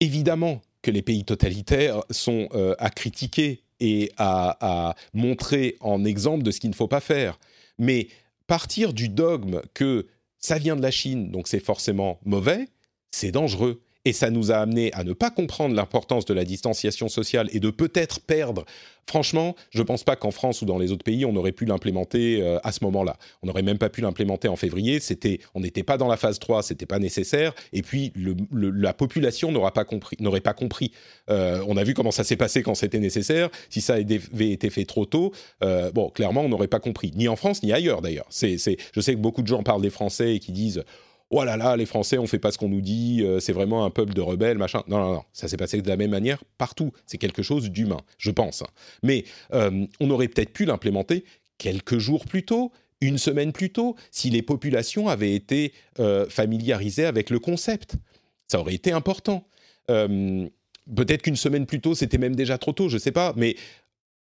évidemment 0.00 0.62
que 0.80 0.90
les 0.90 1.02
pays 1.02 1.24
totalitaires 1.24 2.02
sont 2.10 2.48
à 2.78 2.88
critiquer 2.88 3.61
et 3.82 4.12
à, 4.16 4.94
montrer 5.12 5.76
en 5.80 6.04
exemple 6.04 6.44
de 6.44 6.52
ce 6.52 6.60
qu'il 6.60 6.70
ne 6.70 6.74
faut 6.74 6.86
pas 6.86 7.00
faire. 7.00 7.38
Mais 7.78 8.06
partir 8.46 8.92
du 8.92 9.08
dogme 9.08 9.60
que 9.74 10.06
ça 10.38 10.58
vient 10.58 10.76
de 10.76 10.82
la 10.82 10.92
Chine, 10.92 11.30
donc 11.32 11.48
c'est 11.48 11.60
forcément 11.60 12.20
mauvais, 12.24 12.68
c'est 13.10 13.32
dangereux 13.32 13.82
et 14.04 14.12
ça 14.12 14.30
nous 14.30 14.50
a 14.50 14.56
amené 14.56 14.92
à 14.92 15.04
ne 15.04 15.12
pas 15.12 15.30
comprendre 15.30 15.74
l'importance 15.74 16.24
de 16.24 16.34
la 16.34 16.44
distanciation 16.44 17.08
sociale 17.08 17.48
et 17.52 17.60
de 17.60 17.70
peut-être 17.70 18.20
perdre. 18.20 18.64
Franchement, 19.06 19.56
je 19.70 19.80
ne 19.80 19.84
pense 19.84 20.04
pas 20.04 20.16
qu'en 20.16 20.30
France 20.30 20.62
ou 20.62 20.64
dans 20.64 20.78
les 20.78 20.92
autres 20.92 21.04
pays, 21.04 21.24
on 21.24 21.34
aurait 21.34 21.52
pu 21.52 21.64
l'implémenter 21.64 22.40
euh, 22.40 22.58
à 22.62 22.72
ce 22.72 22.84
moment-là. 22.84 23.16
On 23.42 23.46
n'aurait 23.46 23.62
même 23.62 23.78
pas 23.78 23.88
pu 23.88 24.00
l'implémenter 24.00 24.48
en 24.48 24.56
février. 24.56 25.00
C'était, 25.00 25.40
on 25.54 25.60
n'était 25.60 25.82
pas 25.82 25.98
dans 25.98 26.08
la 26.08 26.16
phase 26.16 26.38
3, 26.38 26.62
c'était 26.62 26.86
pas 26.86 26.98
nécessaire. 26.98 27.52
Et 27.72 27.82
puis, 27.82 28.12
la 28.52 28.92
population 28.92 29.50
n'aurait 29.50 29.72
pas 29.72 29.84
compris. 29.84 30.16
Pas 30.42 30.54
compris. 30.54 30.92
Euh, 31.30 31.62
on 31.68 31.76
a 31.76 31.84
vu 31.84 31.94
comment 31.94 32.10
ça 32.10 32.24
s'est 32.24 32.36
passé 32.36 32.62
quand 32.62 32.74
c'était 32.74 32.98
nécessaire. 32.98 33.50
Si 33.70 33.80
ça 33.80 33.94
avait 33.94 34.50
été 34.50 34.70
fait 34.70 34.84
trop 34.84 35.04
tôt, 35.04 35.32
euh, 35.62 35.92
bon, 35.92 36.08
clairement, 36.10 36.42
on 36.42 36.48
n'aurait 36.48 36.68
pas 36.68 36.80
compris. 36.80 37.12
Ni 37.14 37.28
en 37.28 37.36
France, 37.36 37.62
ni 37.62 37.72
ailleurs 37.72 38.02
d'ailleurs. 38.02 38.26
C'est, 38.30 38.56
je 38.56 39.00
sais 39.00 39.14
que 39.14 39.20
beaucoup 39.20 39.42
de 39.42 39.46
gens 39.46 39.62
parlent 39.62 39.82
des 39.82 39.90
Français 39.90 40.36
et 40.36 40.38
qui 40.40 40.52
disent 40.52 40.82
oh 41.32 41.44
là 41.44 41.56
là, 41.56 41.76
les 41.76 41.86
Français, 41.86 42.18
on 42.18 42.26
fait 42.26 42.38
pas 42.38 42.52
ce 42.52 42.58
qu'on 42.58 42.68
nous 42.68 42.82
dit, 42.82 43.22
euh, 43.22 43.40
c'est 43.40 43.54
vraiment 43.54 43.84
un 43.84 43.90
peuple 43.90 44.12
de 44.12 44.20
rebelles, 44.20 44.58
machin. 44.58 44.82
Non, 44.86 44.98
non, 44.98 45.12
non, 45.14 45.22
ça 45.32 45.48
s'est 45.48 45.56
passé 45.56 45.80
de 45.80 45.88
la 45.88 45.96
même 45.96 46.10
manière 46.10 46.44
partout. 46.58 46.92
C'est 47.06 47.18
quelque 47.18 47.42
chose 47.42 47.70
d'humain, 47.70 48.00
je 48.18 48.30
pense. 48.30 48.62
Mais 49.02 49.24
euh, 49.54 49.86
on 49.98 50.10
aurait 50.10 50.28
peut-être 50.28 50.52
pu 50.52 50.66
l'implémenter 50.66 51.24
quelques 51.56 51.98
jours 51.98 52.26
plus 52.26 52.44
tôt, 52.44 52.70
une 53.00 53.18
semaine 53.18 53.52
plus 53.52 53.70
tôt, 53.70 53.96
si 54.10 54.28
les 54.28 54.42
populations 54.42 55.08
avaient 55.08 55.34
été 55.34 55.72
euh, 55.98 56.28
familiarisées 56.28 57.06
avec 57.06 57.30
le 57.30 57.38
concept. 57.38 57.96
Ça 58.46 58.60
aurait 58.60 58.74
été 58.74 58.92
important. 58.92 59.46
Peut-être 59.88 61.22
qu'une 61.22 61.36
semaine 61.36 61.64
plus 61.64 61.80
tôt, 61.80 61.94
c'était 61.94 62.18
même 62.18 62.36
déjà 62.36 62.58
trop 62.58 62.72
tôt, 62.72 62.88
je 62.88 62.94
ne 62.94 63.00
sais 63.00 63.12
pas, 63.12 63.32
mais 63.36 63.56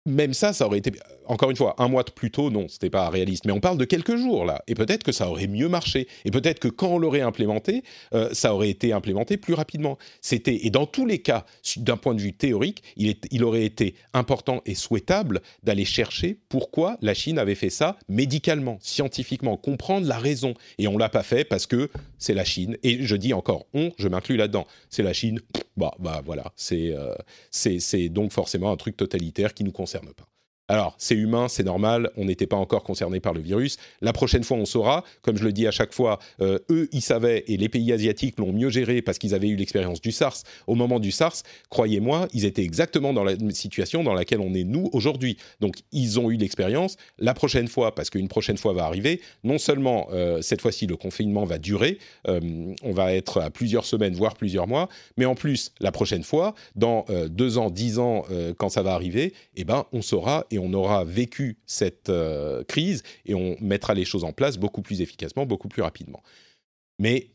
même 0.07 0.35
ça, 0.35 0.53
ça 0.53 0.67
aurait 0.67 0.79
été, 0.79 0.93
encore 1.27 1.51
une 1.51 1.57
fois, 1.57 1.75
un 1.79 1.89
mois 1.89 2.03
de 2.03 2.11
plus 2.11 2.31
tôt, 2.31 2.51
non, 2.51 2.69
c'était 2.69 2.91
pas 2.91 3.09
réaliste. 3.09 3.47
Mais 3.47 3.53
on 3.53 3.61
parle 3.61 3.79
de 3.79 3.85
quelques 3.85 4.17
jours 4.17 4.45
là, 4.45 4.63
et 4.67 4.75
peut-être 4.75 5.03
que 5.03 5.13
ça 5.13 5.31
aurait 5.31 5.47
mieux 5.47 5.69
marché, 5.69 6.09
et 6.25 6.31
peut-être 6.31 6.59
que 6.59 6.69
quand 6.69 6.89
on 6.89 6.99
l'aurait 6.99 7.23
implémenté, 7.23 7.83
euh, 8.13 8.29
ça 8.33 8.55
aurait 8.55 8.69
été 8.69 8.93
implémenté 8.93 9.37
plus 9.37 9.55
rapidement. 9.55 9.97
C'était, 10.21 10.67
et 10.67 10.71
dans 10.71 10.87
tous 10.87 11.07
les 11.07 11.21
cas, 11.21 11.47
d'un 11.79 11.97
point 11.97 12.15
de 12.15 12.21
vue 12.21 12.35
théorique, 12.35 12.83
il, 12.97 13.45
aurait 13.45 13.65
été 13.65 13.95
important 14.13 14.63
et 14.67 14.75
souhaitable 14.75 15.41
d'aller 15.63 15.85
chercher 15.85 16.39
pourquoi 16.49 16.97
la 17.01 17.15
Chine 17.15 17.39
avait 17.39 17.55
fait 17.55 17.71
ça 17.71 17.97
médicalement, 18.09 18.79
scientifiquement, 18.81 19.57
comprendre 19.57 20.07
la 20.07 20.19
raison. 20.19 20.55
Et 20.79 20.89
on 20.89 20.99
l'a 20.99 21.09
pas 21.09 21.23
fait 21.23 21.45
parce 21.45 21.67
que 21.67 21.91
c'est 22.25 22.35
la 22.35 22.45
Chine. 22.45 22.77
Et 22.83 23.05
je 23.05 23.17
dis 23.17 23.33
encore 23.33 23.67
on, 23.75 23.93
je 23.99 24.09
m'inclus 24.09 24.37
là-dedans. 24.37 24.67
C'est 24.89 25.03
la 25.03 25.13
Chine. 25.13 25.41
Bah, 25.77 25.95
bah 25.99 26.23
voilà, 26.25 26.53
c'est, 26.57 26.95
euh, 26.95 28.09
donc 28.09 28.33
forcément 28.33 28.73
un 28.73 28.77
truc 28.77 28.97
totalitaire 28.97 29.55
qui 29.55 29.65
nous 29.65 29.73
concerne 29.73 30.13
pas. 30.15 30.27
Alors, 30.69 30.95
c'est 30.97 31.15
humain, 31.15 31.49
c'est 31.49 31.63
normal, 31.63 32.11
on 32.17 32.25
n'était 32.25 32.47
pas 32.47 32.57
encore 32.57 32.85
concerné 32.85 33.21
par 33.21 33.35
le 33.35 33.41
virus. 33.41 33.77
La 34.01 34.15
prochaine 34.15 34.45
fois, 34.45 34.57
on 34.57 34.65
saura. 34.65 35.05
Comme 35.21 35.37
je 35.37 35.45
le 35.45 35.53
dis 35.53 35.67
à 35.67 35.71
chaque 35.71 35.93
fois, 35.93 36.19
euh, 36.41 36.59
eux, 36.71 36.89
ils 36.91 37.03
savaient, 37.03 37.45
et 37.49 37.59
les 37.59 37.69
pays 37.69 37.93
asiatiques 37.93 38.39
l'ont 38.39 38.53
mieux 38.53 38.71
géré 38.71 39.03
parce 39.03 39.19
qu'ils 39.19 39.35
avaient 39.35 39.49
eu 39.49 39.57
l'expérience 39.57 40.01
du 40.01 40.11
SARS. 40.11 40.43
Au 40.67 40.75
moment 40.75 41.01
du 41.01 41.13
SARS, 41.13 41.43
croyez-moi, 41.69 42.29
ils 42.33 42.47
étaient 42.47 42.63
exactement 42.63 43.13
dans 43.13 43.25
la 43.25 43.35
situation 43.51 44.03
dans 44.05 44.15
laquelle 44.15 44.41
on 44.41 44.55
est 44.55 44.65
nous 44.65 44.89
aujourd'hui. 44.95 45.37
Donc, 45.61 45.77
ils 45.93 46.19
ont 46.19 46.31
eu 46.31 46.37
l'expérience. 46.37 46.97
La 47.19 47.35
prochaine 47.35 47.69
fois, 47.69 47.95
parce 47.95 48.09
qu'une 48.09 48.29
prochaine 48.29 48.57
fois 48.57 48.73
va 48.73 48.85
arriver, 48.85 49.21
non 49.43 49.59
seulement 49.59 50.09
euh, 50.13 50.41
cette 50.41 50.63
fois-ci, 50.63 50.87
le 50.87 50.97
confinement 50.97 51.45
va 51.45 51.59
durer, 51.59 51.99
euh, 52.27 52.41
on 52.83 52.93
va 52.93 53.13
être 53.13 53.43
à 53.43 53.51
plusieurs 53.51 53.85
semaines, 53.85 54.15
voire 54.15 54.33
plusieurs 54.33 54.67
mois, 54.67 54.89
mais 55.19 55.27
en 55.27 55.35
plus, 55.35 55.73
la 55.81 55.93
prochaine 55.93 56.23
fois, 56.23 56.55
dans 56.75 57.05
deux 57.29 57.59
ans, 57.59 57.69
dix 57.69 57.99
ans, 57.99 58.25
quand 58.57 58.69
ça 58.69 58.83
va 58.83 58.95
arriver, 58.95 59.35
eh 59.57 59.65
ben, 59.65 59.85
on 59.93 60.01
saura 60.01 60.47
et 60.55 60.59
on 60.59 60.73
aura 60.73 61.05
vécu 61.05 61.59
cette 61.67 62.09
euh, 62.09 62.65
crise 62.65 63.03
et 63.27 63.35
on 63.35 63.57
mettra 63.61 63.95
les 63.95 64.05
choses 64.05 64.25
en 64.25 64.33
place 64.33 64.57
beaucoup 64.57 64.83
plus 64.83 65.01
efficacement, 65.01 65.47
beaucoup 65.47 65.69
plus 65.69 65.83
rapidement. 65.83 66.23
Mais 66.99 67.31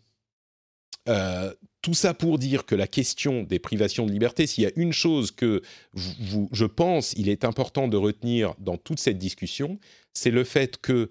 euh, 1.08 1.53
tout 1.82 1.93
ça 1.93 2.13
pour 2.13 2.39
dire 2.39 2.65
que 2.65 2.75
la 2.75 2.88
question 2.88 3.43
des 3.43 3.60
privations 3.60 4.05
de 4.05 4.12
liberté, 4.12 4.47
s'il 4.47 4.63
y 4.63 4.67
a 4.67 4.71
une 4.75 4.93
chose 4.93 5.32
que 5.32 5.62
je 5.95 6.65
pense 6.65 7.13
il 7.13 7.29
est 7.29 7.45
important 7.45 7.88
de 7.88 7.97
retenir 7.97 8.53
dans 8.60 8.77
toute 8.77 8.99
cette 8.99 9.17
discussion, 9.17 9.79
c'est 10.13 10.32
le 10.32 10.43
fait 10.43 10.77
que 10.77 11.10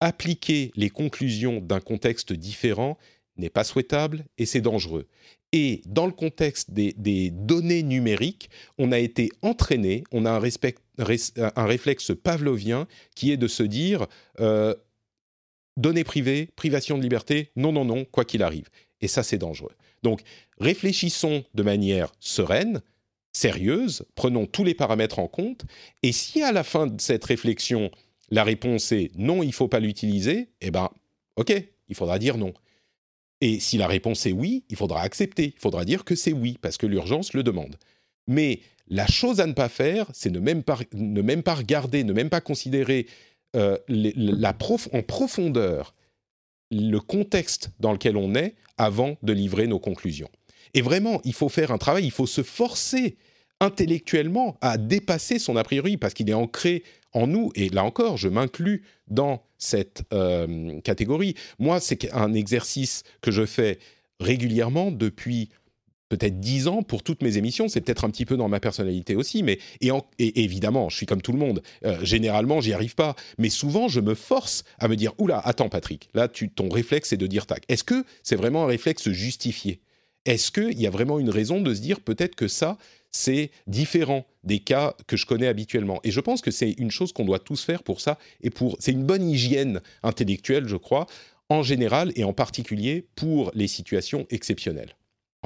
appliquer 0.00 0.70
les 0.76 0.90
conclusions 0.90 1.60
d'un 1.60 1.80
contexte 1.80 2.32
différent 2.32 2.98
n'est 3.36 3.50
pas 3.50 3.64
souhaitable 3.64 4.24
et 4.38 4.46
c'est 4.46 4.60
dangereux. 4.60 5.06
Et 5.52 5.80
dans 5.86 6.06
le 6.06 6.12
contexte 6.12 6.70
des, 6.72 7.30
données 7.30 7.82
numériques, 7.82 8.50
on 8.76 8.92
a 8.92 8.98
été 8.98 9.30
entraîné, 9.42 10.04
on 10.12 10.26
a 10.26 10.30
un, 10.30 10.38
respect, 10.38 10.74
un, 10.98 11.66
réflexe 11.66 12.12
pavlovien 12.22 12.86
qui 13.14 13.32
est 13.32 13.38
de 13.38 13.48
se 13.48 13.62
dire 13.62 14.06
euh, 14.40 14.74
données 15.78 16.04
privées, 16.04 16.50
privation 16.54 16.98
de 16.98 17.02
liberté, 17.02 17.50
non, 17.56 17.72
non, 17.72 17.86
non, 17.86 18.04
quoi 18.04 18.26
qu'il 18.26 18.42
arrive. 18.42 18.68
Et 19.00 19.08
ça, 19.08 19.22
c'est 19.22 19.38
dangereux. 19.38 19.72
Donc, 20.02 20.20
réfléchissons 20.58 21.44
de 21.54 21.62
manière 21.62 22.12
sereine, 22.20 22.82
sérieuse, 23.32 24.04
prenons 24.14 24.46
tous 24.46 24.64
les 24.64 24.74
paramètres 24.74 25.18
en 25.18 25.28
compte, 25.28 25.64
et 26.02 26.12
si 26.12 26.42
à 26.42 26.52
la 26.52 26.64
fin 26.64 26.86
de 26.86 27.00
cette 27.00 27.24
réflexion, 27.24 27.90
la 28.30 28.44
réponse 28.44 28.92
est 28.92 29.10
non, 29.16 29.42
il 29.42 29.48
ne 29.48 29.52
faut 29.52 29.68
pas 29.68 29.80
l'utiliser, 29.80 30.48
eh 30.60 30.70
bien, 30.70 30.90
ok, 31.36 31.52
il 31.88 31.94
faudra 31.94 32.18
dire 32.18 32.36
non. 32.36 32.52
Et 33.40 33.60
si 33.60 33.78
la 33.78 33.86
réponse 33.86 34.26
est 34.26 34.32
oui, 34.32 34.64
il 34.68 34.76
faudra 34.76 35.02
accepter. 35.02 35.52
Il 35.56 35.60
faudra 35.60 35.84
dire 35.84 36.04
que 36.04 36.14
c'est 36.14 36.32
oui, 36.32 36.58
parce 36.60 36.76
que 36.76 36.86
l'urgence 36.86 37.32
le 37.34 37.42
demande. 37.42 37.76
Mais 38.26 38.60
la 38.88 39.06
chose 39.06 39.40
à 39.40 39.46
ne 39.46 39.52
pas 39.52 39.68
faire, 39.68 40.06
c'est 40.12 40.30
ne, 40.30 40.40
même 40.40 40.62
pas, 40.62 40.78
ne 40.92 41.22
même 41.22 41.42
pas 41.42 41.54
regarder, 41.54 42.04
ne 42.04 42.12
même 42.12 42.30
pas 42.30 42.40
considérer 42.40 43.06
euh, 43.56 43.78
la 43.88 44.56
en 44.92 45.02
profondeur 45.02 45.94
le 46.70 46.98
contexte 46.98 47.70
dans 47.80 47.92
lequel 47.92 48.16
on 48.16 48.34
est 48.34 48.54
avant 48.76 49.16
de 49.22 49.32
livrer 49.32 49.66
nos 49.66 49.78
conclusions. 49.78 50.28
Et 50.74 50.82
vraiment, 50.82 51.20
il 51.24 51.32
faut 51.32 51.48
faire 51.48 51.70
un 51.70 51.78
travail, 51.78 52.04
il 52.04 52.10
faut 52.10 52.26
se 52.26 52.42
forcer 52.42 53.16
intellectuellement 53.60 54.56
à 54.60 54.76
dépasser 54.76 55.38
son 55.38 55.56
a 55.56 55.64
priori, 55.64 55.96
parce 55.96 56.14
qu'il 56.14 56.28
est 56.28 56.34
ancré 56.34 56.82
en 57.12 57.26
nous, 57.26 57.50
et 57.54 57.68
là 57.68 57.84
encore, 57.84 58.16
je 58.16 58.28
m'inclus 58.28 58.82
dans 59.08 59.42
cette 59.56 60.02
euh, 60.12 60.80
catégorie. 60.80 61.34
Moi, 61.58 61.80
c'est 61.80 62.12
un 62.12 62.34
exercice 62.34 63.02
que 63.20 63.30
je 63.30 63.46
fais 63.46 63.78
régulièrement 64.20 64.90
depuis 64.90 65.48
peut-être 66.08 66.40
dix 66.40 66.68
ans 66.68 66.82
pour 66.82 67.02
toutes 67.02 67.22
mes 67.22 67.36
émissions. 67.36 67.68
C'est 67.68 67.80
peut-être 67.80 68.04
un 68.04 68.10
petit 68.10 68.24
peu 68.24 68.36
dans 68.36 68.48
ma 68.48 68.60
personnalité 68.60 69.14
aussi, 69.14 69.42
mais 69.42 69.58
et, 69.80 69.90
évidemment, 70.18 70.88
je 70.88 70.96
suis 70.96 71.06
comme 71.06 71.22
tout 71.22 71.32
le 71.32 71.38
monde. 71.38 71.62
Euh, 71.84 72.02
généralement, 72.04 72.60
j'y 72.60 72.72
arrive 72.72 72.94
pas, 72.94 73.14
mais 73.38 73.50
souvent, 73.50 73.88
je 73.88 74.00
me 74.00 74.14
force 74.14 74.64
à 74.78 74.88
me 74.88 74.96
dire 74.96 75.12
oula, 75.18 75.38
attends, 75.40 75.68
Patrick, 75.68 76.08
là, 76.14 76.28
tu, 76.28 76.50
ton 76.50 76.68
réflexe, 76.68 77.10
c'est 77.10 77.16
de 77.16 77.26
dire 77.26 77.46
tac. 77.46 77.64
Est-ce 77.68 77.84
que 77.84 78.04
c'est 78.22 78.36
vraiment 78.36 78.64
un 78.64 78.68
réflexe 78.68 79.10
justifié? 79.10 79.80
Est-ce 80.24 80.50
qu'il 80.50 80.78
y 80.78 80.86
a 80.86 80.90
vraiment 80.90 81.18
une 81.18 81.30
raison 81.30 81.60
de 81.60 81.72
se 81.72 81.80
dire 81.80 82.00
peut-être 82.00 82.34
que 82.34 82.48
ça, 82.48 82.76
c'est 83.10 83.50
différent 83.66 84.26
des 84.44 84.58
cas 84.58 84.94
que 85.06 85.16
je 85.16 85.26
connais 85.26 85.46
habituellement. 85.46 86.00
Et 86.04 86.10
je 86.10 86.20
pense 86.20 86.40
que 86.40 86.50
c'est 86.50 86.72
une 86.72 86.90
chose 86.90 87.12
qu'on 87.12 87.24
doit 87.24 87.38
tous 87.38 87.64
faire 87.64 87.82
pour 87.82 88.00
ça, 88.00 88.18
et 88.42 88.50
pour 88.50 88.76
c'est 88.80 88.92
une 88.92 89.04
bonne 89.04 89.28
hygiène 89.28 89.80
intellectuelle, 90.02 90.68
je 90.68 90.76
crois, 90.76 91.06
en 91.48 91.62
général 91.62 92.12
et 92.16 92.24
en 92.24 92.32
particulier 92.32 93.06
pour 93.14 93.50
les 93.54 93.68
situations 93.68 94.26
exceptionnelles 94.30 94.97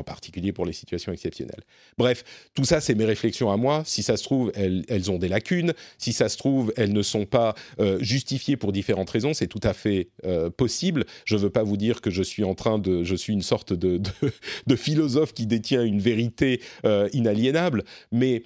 en 0.02 0.04
particulier 0.04 0.52
pour 0.52 0.66
les 0.66 0.72
situations 0.72 1.12
exceptionnelles. 1.12 1.62
Bref, 1.96 2.24
tout 2.54 2.64
ça, 2.64 2.80
c'est 2.80 2.96
mes 2.96 3.04
réflexions 3.04 3.52
à 3.52 3.56
moi. 3.56 3.84
Si 3.86 4.02
ça 4.02 4.16
se 4.16 4.24
trouve, 4.24 4.50
elles, 4.56 5.10
ont 5.10 5.18
des 5.18 5.28
lacunes. 5.28 5.74
Si 5.96 6.12
ça 6.12 6.28
se 6.28 6.36
trouve, 6.36 6.72
elles 6.76 6.92
ne 6.92 7.02
sont 7.02 7.24
pas 7.24 7.54
euh, 7.78 7.98
justifiées 8.00 8.56
pour 8.56 8.72
différentes 8.72 9.10
raisons. 9.10 9.32
C'est 9.32 9.46
tout 9.46 9.60
à 9.62 9.72
fait 9.72 10.08
euh, 10.24 10.50
possible. 10.50 11.04
Je 11.24 11.36
ne 11.36 11.40
veux 11.40 11.50
pas 11.50 11.62
vous 11.62 11.76
dire 11.76 12.00
que 12.00 12.10
je 12.10 12.22
suis 12.22 12.42
en 12.42 12.54
train 12.54 12.78
de... 12.80 13.04
Je 13.04 13.14
suis 13.14 13.32
une 13.32 13.42
sorte 13.42 13.72
de, 13.72 14.00
philosophe 14.76 15.32
qui 15.32 15.46
détient 15.46 15.84
une 15.84 16.00
vérité 16.00 16.60
euh, 16.84 17.08
inaliénable, 17.12 17.84
mais 18.10 18.42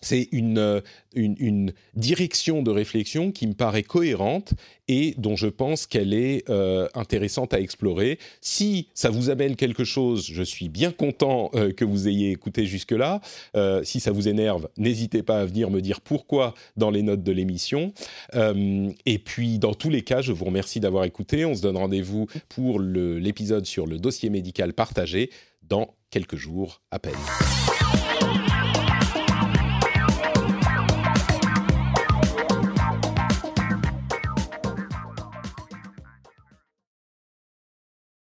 c'est 0.00 0.28
une, 0.32 0.82
une, 1.14 1.72
direction 1.94 2.62
de 2.62 2.70
réflexion 2.70 3.32
qui 3.32 3.46
me 3.46 3.54
paraît 3.54 3.82
cohérente 3.82 4.54
et 4.86 5.14
dont 5.18 5.36
je 5.36 5.48
pense 5.48 5.86
qu'elle 5.86 6.14
est 6.14 6.48
euh, 6.48 6.88
intéressante 6.94 7.52
à 7.52 7.60
explorer. 7.60 8.18
Si 8.40 8.88
ça 8.94 9.10
vous 9.10 9.30
amène 9.30 9.56
quelque 9.56 9.84
chose, 9.84 10.26
je 10.30 10.42
suis 10.42 10.68
bien 10.68 10.92
content 10.92 11.50
euh, 11.54 11.72
que 11.72 11.84
vous 11.84 12.08
ayez 12.08 12.30
écouté 12.30 12.66
jusque-là. 12.66 13.20
Euh, 13.56 13.82
si 13.84 14.00
ça 14.00 14.12
vous 14.12 14.28
énerve, 14.28 14.68
n'hésitez 14.76 15.22
pas 15.22 15.40
à 15.40 15.44
venir 15.44 15.70
me 15.70 15.80
dire 15.80 16.00
pourquoi 16.00 16.54
dans 16.76 16.90
les 16.90 17.02
notes 17.02 17.22
de 17.22 17.32
l'émission. 17.32 17.92
et 18.34 19.18
puis, 19.18 19.58
dans 19.58 19.74
tous 19.74 19.90
les 19.90 20.02
cas, 20.02 20.20
je 20.20 20.32
vous 20.32 20.44
remercie 20.44 20.80
d'avoir 20.80 21.04
écouté. 21.04 21.44
On 21.44 21.54
se 21.54 21.62
donne 21.62 21.76
rendez-vous 21.76 22.26
pour 22.48 22.80
l'épisode 22.80 23.66
sur 23.66 23.86
le 23.86 23.98
dossier 23.98 24.30
médical 24.30 24.72
partagé 24.72 25.30
dans 25.62 25.94
quelques 26.10 26.36
jours 26.36 26.80
à 26.90 26.98
peine. 26.98 27.14